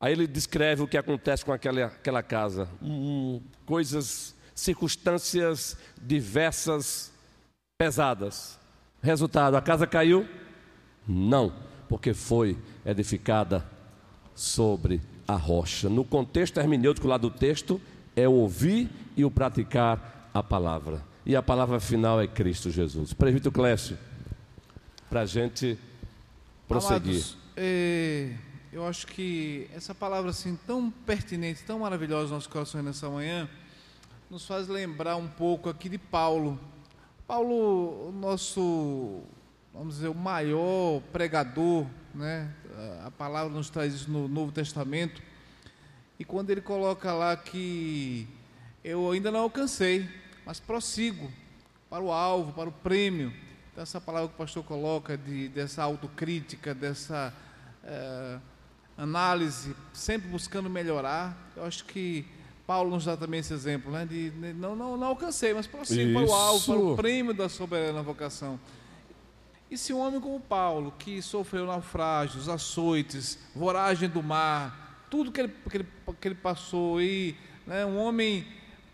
Aí 0.01 0.15
ele 0.15 0.27
descreve 0.27 0.83
o 0.83 0.89
que 0.89 0.97
acontece 0.97 1.45
com 1.45 1.53
aquela, 1.53 1.85
aquela 1.85 2.23
casa. 2.23 2.67
Hum, 2.81 3.43
coisas, 3.67 4.35
circunstâncias 4.55 5.77
diversas, 6.01 7.13
pesadas. 7.77 8.59
Resultado: 9.03 9.59
a 9.59 9.61
casa 9.61 9.87
caiu? 9.87 10.27
Não, 11.07 11.53
porque 11.89 12.15
foi 12.15 12.57
edificada 12.85 13.65
sobre 14.35 15.01
a 15.27 15.35
rocha. 15.35 15.89
No 15.89 16.05
contexto 16.05 16.59
hermenêutico 16.59 17.07
lá 17.07 17.17
do 17.17 17.31
texto, 17.31 17.81
é 18.15 18.29
o 18.29 18.33
ouvir 18.33 18.91
e 19.17 19.25
o 19.25 19.31
praticar 19.31 20.31
a 20.33 20.43
palavra. 20.43 21.03
E 21.25 21.37
a 21.37 21.43
palavra 21.43 21.79
final 21.81 22.21
é 22.21 22.27
Cristo 22.27 22.71
Jesus. 22.71 23.13
Presbítero 23.13 23.53
Clécio, 23.53 23.97
para 25.09 25.21
a 25.21 25.27
gente 25.27 25.79
prosseguir. 26.67 27.11
Amados, 27.11 27.37
é, 27.57 28.35
eu 28.73 28.87
acho 28.87 29.07
que 29.07 29.69
essa 29.75 29.95
palavra 29.95 30.31
assim 30.31 30.59
tão 30.67 30.91
pertinente, 30.91 31.63
tão 31.63 31.81
maravilhosa 31.81 32.23
nos 32.23 32.31
nossos 32.33 32.47
corações 32.49 32.85
nessa 32.85 33.09
manhã, 33.09 33.49
nos 34.31 34.47
faz 34.47 34.67
lembrar 34.67 35.17
um 35.17 35.29
pouco 35.29 35.69
aqui 35.69 35.89
de 35.89 35.99
Paulo. 35.99 36.59
Paulo, 37.27 38.13
nosso, 38.13 39.21
vamos 39.73 39.97
dizer, 39.97 40.09
o 40.09 40.15
maior 40.15 41.01
pregador, 41.13 41.87
né? 42.15 42.53
A 43.05 43.11
palavra 43.11 43.53
nos 43.53 43.71
traz 43.71 43.95
isso 43.95 44.11
no 44.11 44.29
Novo 44.29 44.53
Testamento. 44.53 45.23
E 46.19 46.25
quando 46.25 46.51
ele 46.51 46.61
coloca 46.61 47.13
lá 47.13 47.37
que 47.37 48.29
eu 48.85 49.11
ainda 49.11 49.31
não 49.31 49.41
alcancei, 49.41 50.09
mas 50.45 50.61
prossigo 50.61 51.31
para 51.89 52.03
o 52.03 52.13
alvo, 52.13 52.53
para 52.53 52.69
o 52.69 52.73
prêmio. 52.73 53.33
Então, 53.71 53.83
essa 53.83 54.01
palavra 54.01 54.29
que 54.29 54.35
o 54.35 54.39
pastor 54.39 54.65
coloca 54.65 55.17
de, 55.17 55.49
dessa 55.49 55.83
autocrítica, 55.83 56.75
dessa 56.75 57.33
é, 57.85 58.39
análise, 58.97 59.75
sempre 59.93 60.29
buscando 60.29 60.69
melhorar, 60.69 61.53
eu 61.57 61.65
acho 61.65 61.85
que 61.85 62.27
Paulo 62.67 62.91
nos 62.91 63.05
dá 63.05 63.17
também 63.17 63.41
esse 63.41 63.53
exemplo, 63.53 63.91
né? 63.91 64.05
De, 64.05 64.31
de 64.31 64.53
não, 64.53 64.77
não, 64.77 64.97
não 64.97 65.07
alcancei, 65.09 65.55
mas 65.55 65.67
prossigo 65.67 66.13
para 66.13 66.31
o 66.31 66.35
alvo, 66.35 66.65
para 66.65 66.83
o 66.83 66.97
prêmio 66.97 67.35
da 67.35 67.49
soberana 67.49 68.03
vocação. 68.03 68.59
E 69.73 69.79
se 69.79 69.91
um 69.91 70.01
homem 70.01 70.21
como 70.21 70.39
Paulo, 70.39 70.93
que 70.99 71.23
sofreu 71.23 71.65
naufrágios, 71.65 72.47
açoites, 72.47 73.39
voragem 73.57 74.07
do 74.07 74.23
mar, 74.23 75.07
tudo 75.09 75.33
que 75.33 75.41
ele, 75.41 75.55
que 75.71 75.77
ele, 75.79 75.89
que 76.21 76.29
ele 76.29 76.35
passou, 76.35 77.01
e 77.01 77.35
né, 77.67 77.83
um 77.87 77.97
homem 77.97 78.47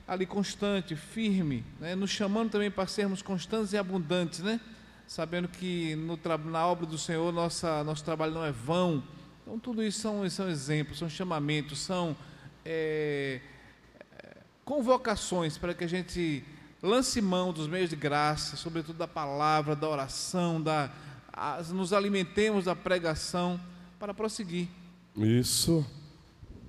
ali 0.06 0.24
constante, 0.24 0.94
firme, 0.94 1.64
né? 1.80 1.96
nos 1.96 2.10
chamando 2.10 2.52
também 2.52 2.70
para 2.70 2.86
sermos 2.86 3.22
constantes 3.22 3.72
e 3.72 3.76
abundantes, 3.76 4.38
né? 4.38 4.60
sabendo 5.04 5.48
que 5.48 5.96
no, 5.96 6.16
na 6.48 6.64
obra 6.68 6.86
do 6.86 6.96
Senhor 6.96 7.32
nossa, 7.32 7.82
nosso 7.82 8.04
trabalho 8.04 8.34
não 8.34 8.44
é 8.44 8.52
vão. 8.52 9.02
Então, 9.42 9.58
tudo 9.58 9.82
isso 9.82 9.98
são, 9.98 10.30
são 10.30 10.48
exemplos, 10.48 11.00
são 11.00 11.10
chamamentos, 11.10 11.80
são 11.80 12.16
é, 12.64 13.40
convocações 14.64 15.58
para 15.58 15.74
que 15.74 15.82
a 15.82 15.88
gente 15.88 16.44
lance 16.82 17.20
mão 17.20 17.52
dos 17.52 17.66
meios 17.66 17.90
de 17.90 17.96
graça, 17.96 18.56
sobretudo 18.56 18.96
da 18.96 19.08
palavra, 19.08 19.74
da 19.74 19.88
oração, 19.88 20.60
da, 20.60 20.90
nos 21.70 21.92
alimentemos 21.92 22.64
da 22.64 22.76
pregação 22.76 23.60
para 23.98 24.12
prosseguir. 24.14 24.68
Isso. 25.16 25.84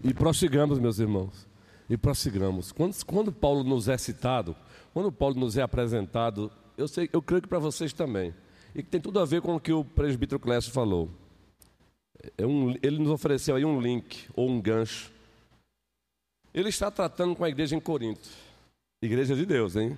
E 0.03 0.13
prossigamos, 0.13 0.79
meus 0.79 0.99
irmãos 0.99 1.49
e 1.89 1.97
prossigamos. 1.97 2.71
Quando, 2.71 2.95
quando 3.05 3.31
Paulo 3.31 3.63
nos 3.63 3.87
é 3.87 3.97
citado, 3.97 4.55
quando 4.93 5.11
Paulo 5.11 5.35
nos 5.35 5.57
é 5.57 5.61
apresentado, 5.61 6.51
eu, 6.77 6.87
sei, 6.87 7.09
eu 7.11 7.21
creio 7.21 7.41
que 7.41 7.47
para 7.47 7.59
vocês 7.59 7.91
também, 7.91 8.33
e 8.75 8.83
que 8.83 8.89
tem 8.89 9.01
tudo 9.01 9.19
a 9.19 9.25
ver 9.25 9.41
com 9.41 9.55
o 9.55 9.59
que 9.59 9.73
o 9.73 9.83
presbítero 9.83 10.39
Clécio 10.39 10.71
falou. 10.71 11.09
É 12.37 12.45
um, 12.45 12.75
ele 12.83 12.99
nos 12.99 13.09
ofereceu 13.09 13.55
aí 13.55 13.65
um 13.65 13.81
link, 13.81 14.29
ou 14.35 14.47
um 14.47 14.61
gancho. 14.61 15.11
Ele 16.53 16.69
está 16.69 16.91
tratando 16.91 17.35
com 17.35 17.43
a 17.43 17.49
igreja 17.49 17.75
em 17.75 17.79
Corinto, 17.79 18.29
igreja 19.01 19.35
de 19.35 19.45
Deus, 19.45 19.75
hein? 19.75 19.97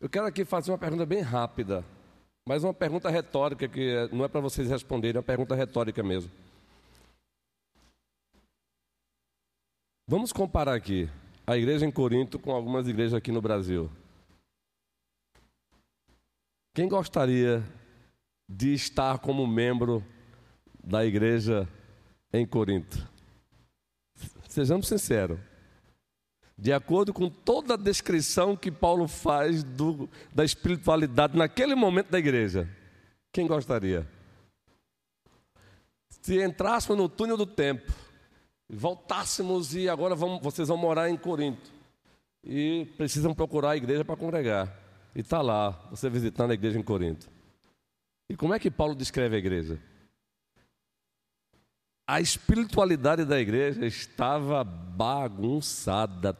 Eu 0.00 0.08
quero 0.08 0.26
aqui 0.26 0.44
fazer 0.44 0.70
uma 0.70 0.78
pergunta 0.78 1.06
bem 1.06 1.20
rápida, 1.20 1.84
mas 2.46 2.62
uma 2.62 2.74
pergunta 2.74 3.10
retórica, 3.10 3.66
que 3.66 3.90
é, 3.90 4.08
não 4.08 4.24
é 4.24 4.28
para 4.28 4.40
vocês 4.40 4.68
responderem, 4.68 5.16
é 5.16 5.20
uma 5.20 5.24
pergunta 5.24 5.54
retórica 5.54 6.02
mesmo. 6.02 6.30
Vamos 10.06 10.32
comparar 10.32 10.74
aqui 10.74 11.08
a 11.46 11.56
igreja 11.56 11.84
em 11.84 11.90
Corinto 11.90 12.38
com 12.38 12.52
algumas 12.52 12.86
igrejas 12.86 13.14
aqui 13.14 13.32
no 13.32 13.42
Brasil. 13.42 13.90
Quem 16.74 16.88
gostaria 16.88 17.62
de 18.48 18.72
estar 18.72 19.18
como 19.18 19.46
membro 19.46 20.04
da 20.82 21.04
igreja 21.04 21.68
em 22.32 22.46
Corinto? 22.46 23.06
Sejamos 24.48 24.88
sinceros. 24.88 25.47
De 26.58 26.72
acordo 26.72 27.14
com 27.14 27.30
toda 27.30 27.74
a 27.74 27.76
descrição 27.76 28.56
que 28.56 28.68
Paulo 28.68 29.06
faz 29.06 29.62
do, 29.62 30.08
da 30.34 30.44
espiritualidade 30.44 31.38
naquele 31.38 31.76
momento 31.76 32.10
da 32.10 32.18
igreja, 32.18 32.68
quem 33.32 33.46
gostaria? 33.46 34.04
Se 36.08 36.42
entrássemos 36.42 36.98
no 36.98 37.08
túnel 37.08 37.36
do 37.36 37.46
tempo, 37.46 37.92
voltássemos 38.68 39.72
e 39.72 39.88
agora 39.88 40.16
vamos, 40.16 40.42
vocês 40.42 40.66
vão 40.66 40.76
morar 40.76 41.08
em 41.08 41.16
Corinto. 41.16 41.70
E 42.42 42.86
precisam 42.96 43.32
procurar 43.32 43.70
a 43.70 43.76
igreja 43.76 44.04
para 44.04 44.16
congregar. 44.16 44.76
E 45.14 45.20
está 45.20 45.40
lá, 45.40 45.70
você 45.90 46.10
visitando 46.10 46.50
a 46.50 46.54
igreja 46.54 46.78
em 46.78 46.82
Corinto. 46.82 47.30
E 48.28 48.36
como 48.36 48.52
é 48.52 48.58
que 48.58 48.70
Paulo 48.70 48.96
descreve 48.96 49.36
a 49.36 49.38
igreja? 49.38 49.80
A 52.06 52.20
espiritualidade 52.20 53.24
da 53.24 53.38
igreja 53.38 53.84
estava 53.84 54.64
bagunçada, 54.64 56.36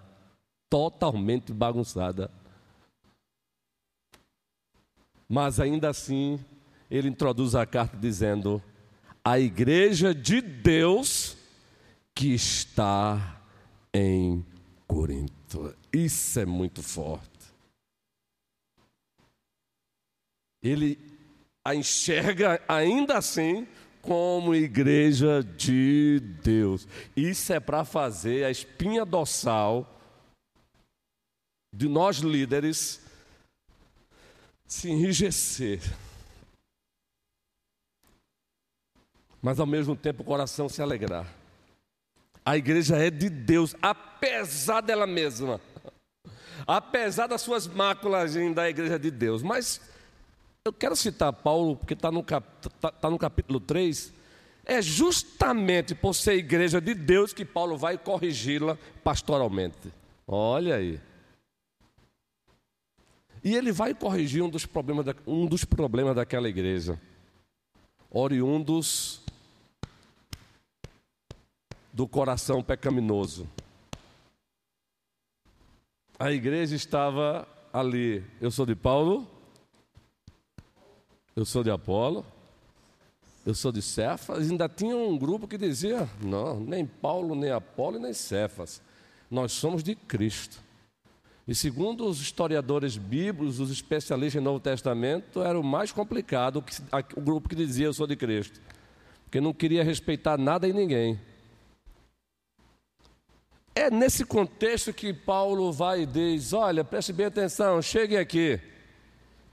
totalmente 0.71 1.53
bagunçada. 1.53 2.31
Mas 5.29 5.61
ainda 5.61 5.91
assim, 5.91 6.39
ele 6.91 7.09
introduz 7.09 7.55
a 7.55 7.67
carta 7.67 7.97
dizendo: 7.97 8.63
a 9.25 9.39
igreja 9.39 10.15
de 10.15 10.41
Deus 10.41 11.37
que 12.15 12.35
está 12.35 13.41
em 13.93 14.45
Corinto. 14.87 15.77
Isso 15.93 16.41
é 16.41 16.47
muito 16.47 16.83
forte. 16.83 17.29
Ele 20.63 20.99
a 21.65 21.75
enxerga 21.75 22.61
ainda 22.67 23.19
assim 23.19 23.69
como 24.01 24.55
igreja 24.55 25.43
de 25.43 26.21
Deus. 26.43 26.89
Isso 27.15 27.53
é 27.53 27.61
para 27.61 27.85
fazer 27.85 28.45
a 28.45 28.51
espinha 28.51 29.05
dorsal 29.05 29.98
de 31.73 31.89
nós 31.89 32.19
líderes 32.19 33.01
se 34.67 34.91
enrijecer. 34.91 35.81
Mas 39.41 39.61
ao 39.61 39.67
mesmo 39.67 39.97
tempo 39.97 40.23
o 40.23 40.27
coração 40.27 40.69
se 40.69 40.83
alegrar. 40.83 41.27
A 42.45 42.57
igreja 42.57 42.97
é 42.97 43.11
de 43.11 43.29
Deus, 43.29 43.75
apesar 43.81 44.81
dela 44.81 45.07
mesma. 45.07 45.61
Apesar 46.67 47.27
das 47.27 47.43
suas 47.43 47.67
máculas 47.67 48.35
da 48.55 48.69
igreja 48.69 48.99
de 48.99 49.11
Deus. 49.11 49.43
Mas 49.43 49.81
eu 50.65 50.73
quero 50.73 50.97
citar 50.97 51.33
Paulo, 51.33 51.77
porque 51.77 51.95
está 51.95 52.11
no, 52.11 52.23
cap, 52.23 52.47
tá, 52.81 52.91
tá 52.91 53.09
no 53.09 53.19
capítulo 53.19 53.61
3. 53.61 54.13
É 54.65 54.83
justamente 54.83 55.95
por 55.95 56.15
ser 56.15 56.35
igreja 56.35 56.81
de 56.81 56.95
Deus 56.95 57.33
que 57.33 57.45
Paulo 57.45 57.79
vai 57.79 57.97
corrigi-la 57.97 58.77
pastoralmente. 59.03 59.93
Olha 60.27 60.77
aí. 60.77 61.01
E 63.49 63.55
ele 63.55 63.73
vai 63.73 63.95
corrigir 63.95 64.43
um 64.43 64.51
dos 64.51 64.67
problemas, 64.67 65.07
da, 65.07 65.15
um 65.27 65.47
dos 65.47 65.65
problemas 65.65 66.15
daquela 66.15 66.51
igreja, 66.51 67.01
oriundos 68.11 69.23
do 71.91 72.07
coração 72.07 72.63
pecaminoso. 72.63 73.49
A 76.19 76.31
igreja 76.31 76.77
estava 76.77 77.49
ali. 77.73 78.23
Eu 78.39 78.51
sou 78.51 78.67
de 78.67 78.75
Paulo, 78.75 79.27
eu 81.35 81.47
sou 81.47 81.65
de 81.65 81.71
Apolo, 81.71 82.27
eu 83.47 83.55
sou 83.55 83.73
de 83.73 83.81
Cefas. 83.81 84.51
Ainda 84.51 84.69
tinha 84.69 84.95
um 84.95 85.17
grupo 85.17 85.49
que 85.49 85.57
dizia: 85.57 86.07
não, 86.21 86.61
nem 86.61 86.85
Paulo, 86.85 87.35
nem 87.35 87.51
Apolo, 87.51 87.99
nem 87.99 88.13
Cefas. 88.13 88.83
Nós 89.31 89.53
somos 89.53 89.83
de 89.83 89.95
Cristo. 89.95 90.68
E 91.49 91.55
segundo 91.55 92.07
os 92.07 92.21
historiadores 92.21 92.99
bíblicos, 92.99 93.59
os 93.59 93.71
especialistas 93.71 94.39
em 94.39 94.45
Novo 94.45 94.61
Testamento, 94.61 95.43
era 95.43 95.59
o 95.59 95.65
mais 95.65 95.91
complicado 95.91 96.63
o 97.17 97.21
grupo 97.23 97.49
que 97.49 97.57
dizia 97.57 97.87
eu 97.87 97.95
sou 97.95 98.07
de 98.07 98.15
Cristo. 98.17 98.61
Porque 99.25 99.41
não 99.41 99.55
queria 99.55 99.83
respeitar 99.83 100.37
nada 100.37 100.69
e 100.69 100.75
ninguém. 100.75 101.19
é 103.75 103.91
nesse 103.91 104.27
contexto 104.27 104.93
que 104.93 105.15
Paulo 105.15 105.73
vai 105.73 106.03
e 106.03 106.07
diz: 106.07 106.53
Olha, 106.53 106.85
preste 106.85 107.15
bem 107.15 107.25
atenção, 107.25 107.81
chegue 107.81 108.19
aqui. 108.19 108.61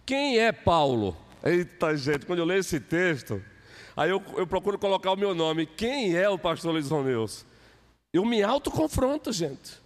Quem 0.05 0.37
é 0.37 0.51
Paulo? 0.51 1.15
Eita, 1.41 1.95
gente, 1.95 2.25
quando 2.25 2.39
eu 2.39 2.45
leio 2.45 2.59
esse 2.59 2.79
texto, 2.79 3.41
aí 3.95 4.09
eu, 4.09 4.21
eu 4.35 4.45
procuro 4.45 4.77
colocar 4.77 5.13
o 5.13 5.17
meu 5.17 5.33
nome. 5.33 5.65
Quem 5.65 6.13
é 6.13 6.27
o 6.27 6.37
pastor 6.37 6.73
Luiz 6.73 6.89
Romeus? 6.89 7.45
Eu 8.11 8.25
me 8.25 8.43
autoconfronto, 8.43 9.31
gente. 9.31 9.84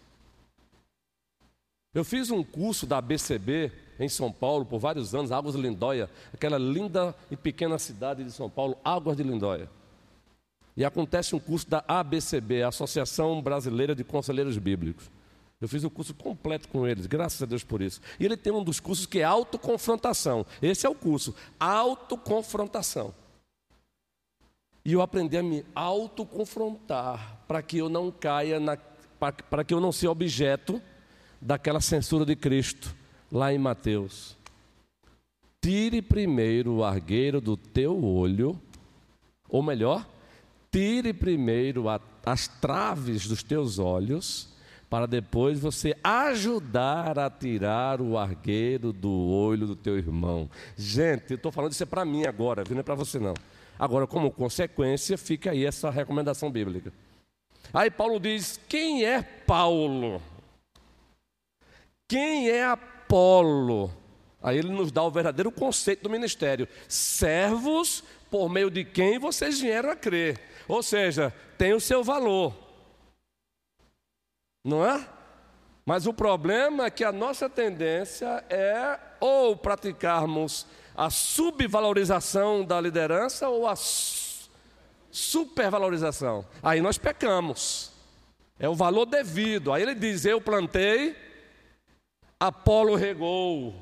Eu 1.94 2.04
fiz 2.04 2.30
um 2.30 2.44
curso 2.44 2.86
da 2.86 3.00
ABCB 3.00 3.72
em 4.00 4.08
São 4.08 4.32
Paulo 4.32 4.64
por 4.64 4.80
vários 4.80 5.16
anos, 5.16 5.32
Águas 5.32 5.56
de 5.56 5.62
Lindóia, 5.62 6.08
aquela 6.32 6.58
linda 6.58 7.16
e 7.32 7.36
pequena 7.36 7.80
cidade 7.80 8.24
de 8.24 8.32
São 8.32 8.48
Paulo, 8.48 8.78
Águas 8.84 9.18
de 9.18 9.24
Lindóia. 9.24 9.68
E 10.78 10.86
acontece 10.86 11.36
um 11.36 11.40
curso 11.40 11.68
da 11.68 11.84
ABCB, 11.88 12.62
Associação 12.62 13.42
Brasileira 13.42 13.96
de 13.96 14.04
Conselheiros 14.04 14.58
Bíblicos. 14.58 15.10
Eu 15.60 15.68
fiz 15.68 15.84
o 15.84 15.90
curso 15.90 16.14
completo 16.14 16.70
com 16.70 16.88
eles, 16.88 17.08
graças 17.08 17.42
a 17.42 17.46
Deus 17.46 17.64
por 17.64 17.82
isso. 17.82 18.00
E 18.20 18.26
ele 18.26 18.38
tem 18.38 18.54
um 18.54 18.64
dos 18.64 18.80
cursos 18.80 19.08
que 19.08 19.20
é 19.20 19.24
autoconfrontação. 19.24 20.46
Esse 20.62 20.86
é 20.86 20.90
o 20.90 20.96
curso, 20.96 21.36
autoconfrontação. 21.60 23.14
E 24.86 24.94
eu 24.94 25.02
aprendi 25.02 25.38
a 25.38 25.44
me 25.44 25.66
autoconfrontar 25.74 27.40
para 27.48 27.64
que 27.64 27.80
eu 27.80 27.90
não 27.90 28.12
caia 28.12 28.60
na 28.60 28.78
para 29.50 29.66
que 29.66 29.74
eu 29.74 29.82
não 29.82 29.92
seja 29.92 30.12
objeto 30.12 30.82
daquela 31.42 31.82
censura 31.82 32.26
de 32.26 32.36
Cristo 32.36 32.96
lá 33.32 33.54
em 33.54 33.58
Mateus. 33.58 34.38
Tire 35.62 36.02
primeiro 36.02 36.76
o 36.76 36.84
argueiro 36.84 37.42
do 37.42 37.58
teu 37.58 38.04
olho, 38.04 38.60
ou 39.50 39.62
melhor, 39.62 40.08
tire 40.72 41.14
primeiro 41.14 41.90
a, 41.90 42.00
as 42.26 42.48
traves 42.48 43.28
dos 43.28 43.44
teus 43.44 43.78
olhos 43.78 44.50
para 44.90 45.06
depois 45.06 45.60
você 45.60 45.96
ajudar 46.04 47.20
a 47.20 47.30
tirar 47.30 48.02
o 48.02 48.18
argueiro 48.18 48.92
do 48.92 49.12
olho 49.12 49.68
do 49.68 49.76
teu 49.76 49.98
irmão. 49.98 50.50
Gente, 50.76 51.32
eu 51.32 51.36
estou 51.36 51.52
falando 51.52 51.74
isso 51.74 51.84
é 51.84 51.86
para 51.86 52.04
mim 52.04 52.26
agora, 52.26 52.64
não 52.70 52.80
é 52.80 52.84
para 52.84 52.96
você 52.96 53.20
não. 53.20 53.36
Agora, 53.78 54.08
como 54.08 54.32
consequência, 54.32 55.18
fica 55.18 55.52
aí 55.52 55.64
essa 55.64 55.90
recomendação 55.90 56.52
bíblica. 56.52 56.92
Aí 57.74 57.92
Paulo 57.92 58.20
diz: 58.20 58.60
quem 58.68 59.06
é 59.06 59.22
Paulo? 59.22 60.22
Quem 62.10 62.50
é 62.50 62.66
Apolo? 62.66 63.94
Aí 64.42 64.58
ele 64.58 64.70
nos 64.70 64.92
dá 64.92 65.04
o 65.04 65.12
verdadeiro 65.12 65.52
conceito 65.52 66.02
do 66.02 66.10
ministério: 66.10 66.68
servos 66.88 68.04
por 68.32 68.50
meio 68.50 68.72
de 68.72 68.84
quem 68.84 69.20
vocês 69.20 69.62
vieram 69.62 69.92
a 69.92 69.96
crer. 69.96 70.40
Ou 70.68 70.82
seja, 70.82 71.32
tem 71.56 71.72
o 71.74 71.80
seu 71.80 72.04
valor. 72.04 72.56
Não 74.66 74.84
é? 74.84 75.08
Mas 75.86 76.08
o 76.08 76.14
problema 76.14 76.86
é 76.86 76.90
que 76.90 77.04
a 77.04 77.12
nossa 77.12 77.48
tendência 77.48 78.44
é 78.50 79.00
ou 79.20 79.56
praticarmos 79.56 80.66
a 80.96 81.12
subvalorização 81.12 82.66
da 82.66 82.82
liderança 82.82 83.48
ou 83.50 83.68
a 83.68 83.76
supervalorização. 85.12 86.44
Aí 86.64 86.82
nós 86.82 86.98
pecamos. 86.98 87.92
É 88.60 88.68
o 88.68 88.76
valor 88.76 89.06
devido. 89.06 89.72
Aí 89.72 89.84
ele 89.84 89.94
diz: 89.96 90.26
Eu 90.26 90.42
plantei, 90.42 91.16
Apolo 92.40 92.96
regou, 92.96 93.76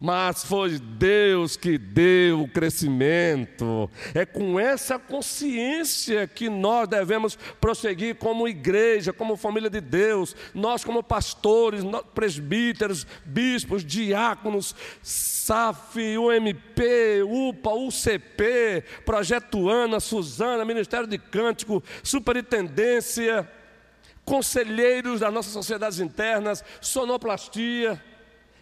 mas 0.00 0.42
foi 0.42 0.78
Deus 0.78 1.54
que 1.54 1.76
deu 1.76 2.40
o 2.40 2.48
crescimento. 2.48 3.90
É 4.14 4.24
com 4.24 4.58
essa 4.58 4.98
consciência 4.98 6.26
que 6.26 6.48
nós 6.48 6.88
devemos 6.88 7.36
prosseguir 7.60 8.14
como 8.14 8.48
igreja, 8.48 9.12
como 9.12 9.36
família 9.36 9.68
de 9.68 9.82
Deus, 9.82 10.34
nós 10.54 10.82
como 10.82 11.02
pastores, 11.02 11.82
presbíteros, 12.14 13.06
bispos, 13.24 13.84
diáconos, 13.84 14.74
SAF, 15.02 15.98
UMP, 16.16 17.22
UPA, 17.22 17.74
UCP, 17.74 18.82
Projeto 19.04 19.68
Ana, 19.68 20.00
Suzana, 20.00 20.64
Ministério 20.64 21.06
de 21.06 21.18
Cântico, 21.18 21.82
Superintendência, 22.02 23.46
conselheiros 24.24 25.20
das 25.20 25.32
nossas 25.32 25.52
sociedades 25.52 26.00
internas, 26.00 26.64
sonoplastia 26.80 28.00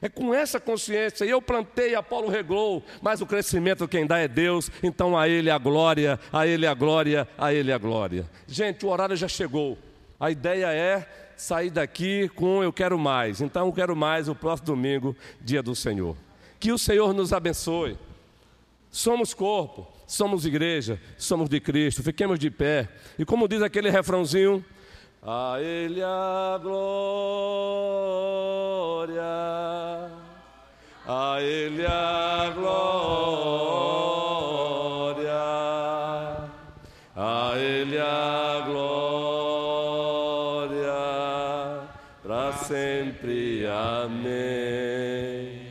é 0.03 0.09
com 0.09 0.35
essa 0.35 0.59
consciência, 0.59 1.25
eu 1.25 1.41
plantei, 1.41 1.95
Apolo 1.95 2.29
regou, 2.29 2.83
mas 3.01 3.21
o 3.21 3.27
crescimento 3.27 3.87
quem 3.87 4.05
dá 4.05 4.19
é 4.19 4.27
Deus, 4.27 4.69
então 4.83 5.17
a 5.17 5.29
Ele 5.29 5.49
a 5.49 5.57
glória, 5.57 6.19
a 6.33 6.45
Ele 6.45 6.67
a 6.67 6.75
glória, 6.75 7.29
a 7.39 7.55
Ele 7.55 7.73
a 7.73 7.79
glória. 7.79 8.29
Gente, 8.49 8.85
o 8.85 8.89
horário 8.89 9.15
já 9.15 9.29
chegou, 9.29 9.79
a 10.19 10.29
ideia 10.29 10.67
é 10.73 11.09
sair 11.37 11.71
daqui 11.71 12.29
com 12.31 12.65
eu 12.65 12.73
quero 12.73 12.99
mais, 12.99 13.41
então 13.41 13.67
eu 13.69 13.73
quero 13.73 13.95
mais 13.95 14.29
o 14.29 14.35
próximo 14.35 14.67
domingo, 14.67 15.17
dia 15.41 15.63
do 15.63 15.75
Senhor. 15.77 16.17
Que 16.59 16.73
o 16.73 16.79
Senhor 16.79 17.15
nos 17.15 17.33
abençoe. 17.33 17.97
Somos 18.91 19.33
corpo, 19.33 19.87
somos 20.05 20.45
igreja, 20.45 21.01
somos 21.17 21.49
de 21.49 21.61
Cristo, 21.61 22.03
fiquemos 22.03 22.41
de 22.41 22.51
pé. 22.51 22.89
E 23.17 23.25
como 23.25 23.47
diz 23.47 23.63
aquele 23.63 23.89
refrãozinho, 23.89 24.65
a 25.25 25.57
Ele 25.61 26.03
a 26.03 26.59
glória, 26.61 26.83
a 31.07 31.41
Ele 31.41 31.87
a 31.87 32.53
glória, 32.57 32.73
a 37.14 37.53
Ele 37.57 37.99
a 37.99 38.64
glória, 38.66 39.12
para 42.20 42.53
sempre. 42.55 43.64
Amém. 43.66 45.62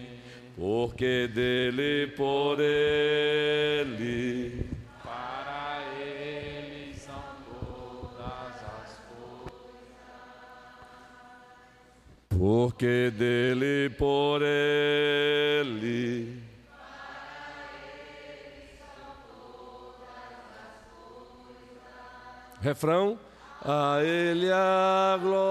Porque 0.55 1.27
dele, 1.27 2.07
por 2.15 2.57
porque 12.61 13.09
dele 13.17 13.89
por 13.97 14.43
ele. 14.43 16.37
Refrão, 22.61 23.17
a 23.65 23.97
ele 24.03 24.51
a 24.51 25.17
glória, 25.19 25.41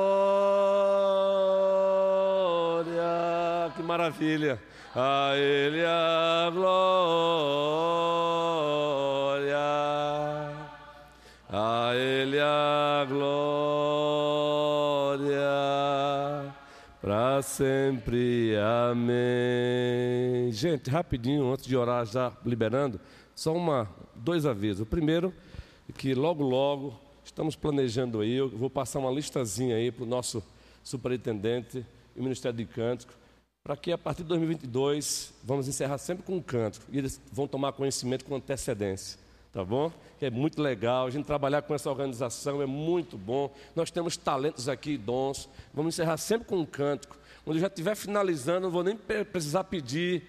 que 3.74 3.82
maravilha, 3.82 4.62
a 4.94 5.32
ele 5.34 5.84
a 5.84 6.48
glória, 6.54 6.78
a 11.50 11.92
ele 11.96 12.38
a 12.38 13.04
glória 13.08 14.29
sempre. 17.42 18.54
Amém. 18.90 20.50
Gente, 20.52 20.90
rapidinho, 20.90 21.52
antes 21.52 21.66
de 21.66 21.76
orar, 21.76 22.04
já 22.06 22.32
liberando, 22.44 23.00
só 23.34 23.54
uma, 23.54 23.88
dois 24.14 24.46
avisos. 24.46 24.82
O 24.82 24.86
primeiro, 24.86 25.32
que 25.96 26.14
logo, 26.14 26.42
logo, 26.42 26.98
estamos 27.24 27.56
planejando 27.56 28.20
aí, 28.20 28.34
eu 28.34 28.48
vou 28.48 28.68
passar 28.70 28.98
uma 28.98 29.10
listazinha 29.10 29.76
aí 29.76 29.90
para 29.90 30.04
o 30.04 30.06
nosso 30.06 30.42
superintendente 30.82 31.84
e 32.16 32.20
Ministério 32.20 32.56
de 32.56 32.64
Cântico, 32.64 33.12
para 33.62 33.76
que 33.76 33.92
a 33.92 33.98
partir 33.98 34.22
de 34.22 34.28
2022 34.28 35.34
vamos 35.44 35.68
encerrar 35.68 35.98
sempre 35.98 36.24
com 36.24 36.36
um 36.36 36.42
cântico 36.42 36.86
e 36.90 36.98
eles 36.98 37.20
vão 37.32 37.46
tomar 37.46 37.72
conhecimento 37.72 38.24
com 38.24 38.34
antecedência 38.34 39.18
tá 39.52 39.64
bom? 39.64 39.92
É 40.20 40.30
muito 40.30 40.62
legal, 40.62 41.06
a 41.06 41.10
gente 41.10 41.26
trabalhar 41.26 41.62
com 41.62 41.74
essa 41.74 41.90
organização 41.90 42.62
é 42.62 42.66
muito 42.66 43.16
bom. 43.18 43.52
Nós 43.74 43.90
temos 43.90 44.16
talentos 44.16 44.68
aqui, 44.68 44.96
dons. 44.96 45.48
Vamos 45.74 45.94
encerrar 45.94 46.16
sempre 46.18 46.46
com 46.46 46.58
um 46.58 46.66
cântico. 46.66 47.18
Quando 47.44 47.56
eu 47.56 47.60
já 47.60 47.66
estiver 47.68 47.94
finalizando, 47.94 48.60
não 48.60 48.70
vou 48.70 48.84
nem 48.84 48.96
precisar 48.96 49.64
pedir. 49.64 50.22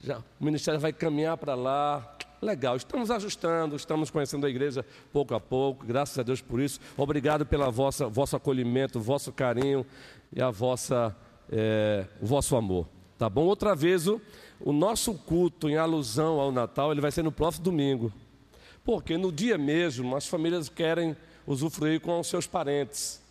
Já, 0.00 0.18
o 0.18 0.44
ministério 0.44 0.80
vai 0.80 0.92
caminhar 0.92 1.36
para 1.36 1.54
lá. 1.54 2.16
Legal, 2.40 2.76
estamos 2.76 3.10
ajustando, 3.10 3.76
estamos 3.76 4.10
conhecendo 4.10 4.44
a 4.46 4.50
igreja 4.50 4.84
pouco 5.12 5.32
a 5.32 5.40
pouco, 5.40 5.86
graças 5.86 6.18
a 6.18 6.24
Deus 6.24 6.40
por 6.40 6.60
isso. 6.60 6.80
Obrigado 6.96 7.46
pelo 7.46 7.70
vosso 7.70 8.36
acolhimento, 8.36 8.98
vosso 8.98 9.32
carinho 9.32 9.86
e 10.32 10.42
a 10.42 10.50
vossa, 10.50 11.16
é, 11.50 12.04
o 12.20 12.26
vosso 12.26 12.56
amor. 12.56 12.88
Tá 13.16 13.30
bom? 13.30 13.44
Outra 13.44 13.76
vez, 13.76 14.08
o, 14.08 14.20
o 14.58 14.72
nosso 14.72 15.14
culto 15.14 15.68
em 15.68 15.76
alusão 15.76 16.40
ao 16.40 16.50
Natal, 16.50 16.90
ele 16.90 17.00
vai 17.00 17.12
ser 17.12 17.22
no 17.22 17.30
próximo 17.30 17.64
domingo. 17.64 18.12
Porque 18.84 19.16
no 19.16 19.30
dia 19.30 19.56
mesmo 19.56 20.16
as 20.16 20.26
famílias 20.26 20.68
querem 20.68 21.16
usufruir 21.46 22.00
com 22.00 22.18
os 22.18 22.26
seus 22.26 22.46
parentes. 22.46 23.22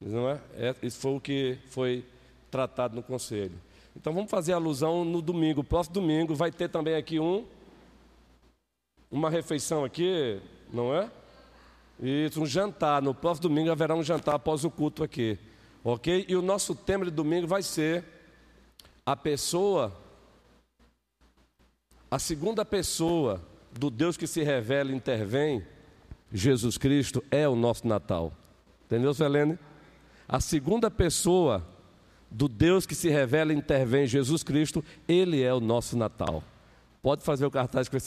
Não 0.00 0.28
é? 0.28 0.40
é? 0.56 0.74
Isso 0.80 1.00
foi 1.00 1.16
o 1.16 1.20
que 1.20 1.58
foi 1.70 2.04
tratado 2.54 2.94
no 2.94 3.02
conselho. 3.02 3.60
Então 3.96 4.14
vamos 4.14 4.30
fazer 4.30 4.52
alusão 4.52 5.04
no 5.04 5.20
domingo. 5.20 5.64
Próximo 5.64 5.94
domingo 5.94 6.36
vai 6.36 6.52
ter 6.52 6.68
também 6.68 6.94
aqui 6.94 7.18
um 7.18 7.44
uma 9.10 9.28
refeição 9.28 9.84
aqui, 9.84 10.40
não 10.72 10.94
é? 10.94 11.10
Isso, 12.00 12.40
um 12.40 12.46
jantar. 12.46 13.02
No 13.02 13.12
próximo 13.12 13.48
domingo 13.48 13.72
haverá 13.72 13.92
um 13.96 14.04
jantar 14.04 14.36
após 14.36 14.64
o 14.64 14.70
culto 14.70 15.02
aqui. 15.02 15.36
Ok? 15.82 16.26
E 16.28 16.36
o 16.36 16.42
nosso 16.42 16.76
tema 16.76 17.04
de 17.04 17.10
domingo 17.10 17.48
vai 17.48 17.60
ser 17.60 18.04
a 19.04 19.16
pessoa, 19.16 19.92
a 22.08 22.20
segunda 22.20 22.64
pessoa 22.64 23.42
do 23.72 23.90
Deus 23.90 24.16
que 24.16 24.28
se 24.28 24.44
revela 24.44 24.92
e 24.92 24.94
intervém, 24.94 25.66
Jesus 26.32 26.78
Cristo, 26.78 27.22
é 27.32 27.48
o 27.48 27.56
nosso 27.56 27.84
Natal. 27.84 28.32
Entendeu, 28.86 29.12
Selene? 29.12 29.58
A 30.28 30.38
segunda 30.38 30.88
pessoa 30.88 31.73
do 32.34 32.48
Deus 32.48 32.84
que 32.84 32.96
se 32.96 33.08
revela 33.08 33.52
e 33.52 33.56
intervém, 33.56 34.08
Jesus 34.08 34.42
Cristo, 34.42 34.84
ele 35.06 35.40
é 35.40 35.54
o 35.54 35.60
nosso 35.60 35.96
Natal. 35.96 36.42
Pode 37.00 37.22
fazer 37.22 37.46
o 37.46 37.50
cartaz 37.50 37.88
com 37.88 37.96
esse 37.96 38.02